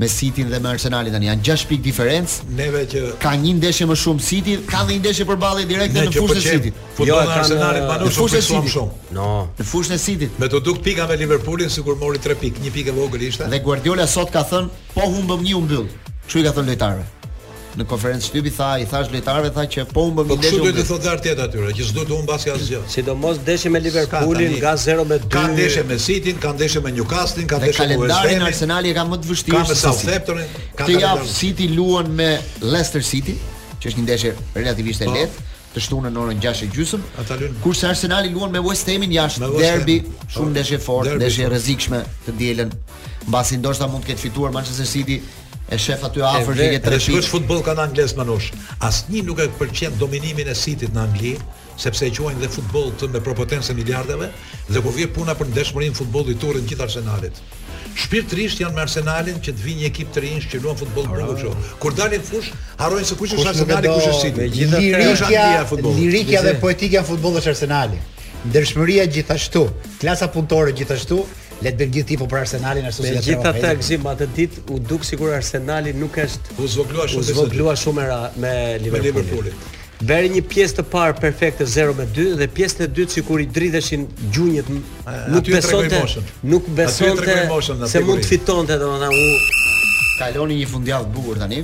[0.00, 1.28] me City dhe me Arsenalin tani.
[1.30, 2.46] Janë 6 pikë diferencë.
[2.60, 6.14] Neve që ka një ndeshje më shumë City, ka dhe një ndeshje përballje direkte në
[6.14, 6.72] fushën e City.
[7.10, 9.14] Jo, ka Arsenalin banu shumë për shumë shumë.
[9.18, 9.28] No.
[9.60, 10.30] Në fushën e City.
[10.40, 13.50] Me të duk pika me Liverpoolin sikur mori 3 pikë, një pikë e vogël ishte.
[13.52, 15.86] Dhe Guardiola sot ka thënë, po humbëm një u mbyll.
[16.30, 17.08] Çu i ka thënë lojtarëve?
[17.78, 20.58] në konferencë shtypi tha i thash lojtarëve tha që po humbëm ndeshjen.
[20.58, 22.80] Po çu do të thotë Gart tjetër atyre që s'do të humb as asgjë.
[22.90, 25.30] Sidomos ndeshje me Liverpoolin nga 0 me 2.
[25.34, 28.26] Ka ndeshje me City, ka ndeshje me Newcastle, ka ndeshje me West Ham.
[28.26, 29.56] Kalendarin Arsenali e ka më të vështirë.
[29.56, 30.58] Ka me Southamptonin.
[30.80, 32.28] Këtë javë City luan me
[32.64, 33.36] Leicester City,
[33.80, 35.16] që është një ndeshje relativisht e po.
[35.18, 37.04] lehtë të shtunën në orën 6:30.
[37.22, 37.60] Ata luajn.
[37.62, 40.32] Kurse Arsenali luan me West Hamin jashtë derbi, po.
[40.34, 42.74] shumë ndeshje fort, ndeshje rrezikshme të dielën.
[43.28, 45.20] Mbasi ndoshta mund të ketë fituar Manchester City
[45.70, 47.12] e shef aty afër dhe tre shi.
[47.14, 48.50] Shikosh futboll kanë anglez manush.
[48.86, 51.34] Asnjë nuk e pëlqen dominimin e Cityt në Angli,
[51.78, 54.30] sepse e quajnë dhe futboll të me propotencë miliardeve
[54.68, 57.38] dhe ku vjen puna për ndeshmërinë e futbollit të të gjithë Arsenalit.
[58.00, 61.06] Shpirtërisht të janë me Arsenalin që të vinë një ekip të rinj që luan futboll
[61.10, 61.74] brenda kështu.
[61.82, 64.64] Kur dalin fush, harrojnë se kush është Arsenali, kush është City.
[64.74, 65.44] Lirikja,
[65.96, 67.98] lirikja dhe poetika e futbollit është Arsenali.
[68.40, 69.66] Ndërshmëria gjithashtu,
[70.00, 71.18] klasa punëtore gjithashtu,
[71.62, 73.18] Le të bëjmë gjithë tipo për Arsenalin ashtu si ata.
[73.18, 76.54] Me gjithë ata gzim atë ditë u duk sigurisht Arsenali nuk është.
[76.64, 77.60] U zvoglua shumë.
[77.60, 78.06] U shumë
[78.40, 79.68] me Liverpoolin.
[80.08, 83.46] Bëri një pjesë të parë perfekte 0 me 2 dhe pjesën e dytë sikur i
[83.52, 84.70] dridheshin gjunjët.
[85.34, 86.00] Nuk besonte.
[86.54, 87.36] Nuk besonte.
[87.52, 91.60] Nuk se mund të fitonte domethënë u kaloni një fundjavë të bukur tani.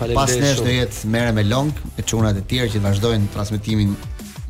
[0.00, 3.94] Pas nesh do jetë merre me long, e çunat e tjera që vazhdojnë transmetimin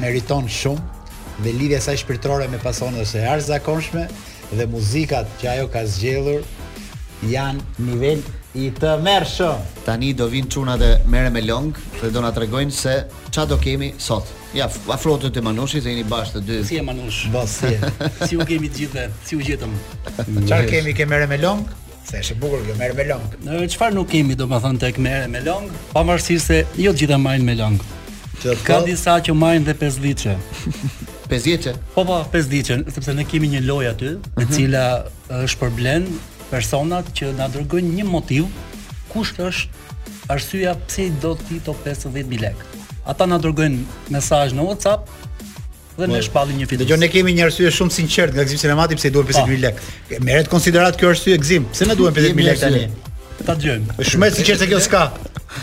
[0.01, 0.81] meriton shumë
[1.45, 4.07] dhe lidhja saj shpirtërore me pasionin është e arzakonshme
[4.57, 6.41] dhe muzikat që ajo ka zgjedhur
[7.33, 8.19] janë nivel
[8.57, 11.67] I të merë shumë Tani do vinë quna dhe mere me long
[11.99, 12.93] Dhe do nga të regojnë se
[13.35, 14.25] qa do kemi sot
[14.55, 17.91] Ja, afrotu të manushi e jeni bashkë të dy Si e manush Bo, si, e.
[18.27, 19.75] si u kemi gjithë Si u gjithëm
[20.49, 21.61] Qarë kemi ke mere me long
[22.07, 25.27] Se është bukur kjo merë me long Në nuk kemi do më thënë tek merë
[25.35, 27.77] me long Pa marësi se jo të gjitha majnë me long
[28.39, 30.33] Qëtë Ka disa që majnë dhe 5 liqe
[31.29, 31.75] 5 liqe?
[31.93, 34.41] Po po 5 liqe Sepse ne kemi një loj aty uh -huh.
[34.41, 34.53] E mhm.
[34.53, 34.83] cila
[35.43, 35.77] është për
[36.51, 38.47] personat që na dërgojnë një motiv
[39.11, 39.85] kush është
[40.33, 42.73] arsyeja pse do ti to 50000 lekë.
[43.07, 45.11] Ata na dërgojnë mesazh në WhatsApp
[45.97, 46.83] dhe ne shpallim një fitim.
[46.83, 49.61] Dëgjoj ne kemi një arsye shumë sinqert nga Gzim Sinemati pse i duhen 50000 po.
[49.67, 50.21] lekë.
[50.27, 52.83] Merret konsiderat kjo arsye Gzim, pse na duhen 50000 lekë tani?
[53.47, 53.95] Ta dëgjojmë.
[54.01, 55.05] Është shumë sinqert se kjo s'ka.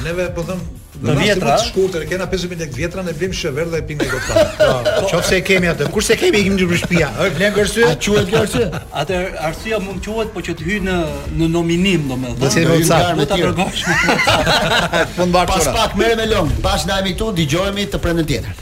[0.08, 0.62] Neve po them
[1.04, 4.44] Në vjetra, të shkurtër, kena 50 mijë lekë vjetra ne blim shever dhe pim gjithë
[4.56, 4.70] ta.
[5.10, 5.88] Qofse e kemi atë.
[5.92, 7.10] Kurse e kemi ikim në shtëpia.
[7.20, 7.84] Ai blen gërsy.
[7.90, 8.64] A quhet gërsy?
[8.64, 8.82] arsye?
[9.02, 9.18] Atë
[9.50, 10.96] arsia mund quhet po që të hyj në
[11.42, 12.40] në nominim domethënë.
[12.40, 15.08] Do të thënë ta tregosh.
[15.18, 16.56] Po mbar Pas pak merrem me lëng.
[16.68, 18.60] Pas ndajmi këtu, dëgjohemi të prendën tjetër.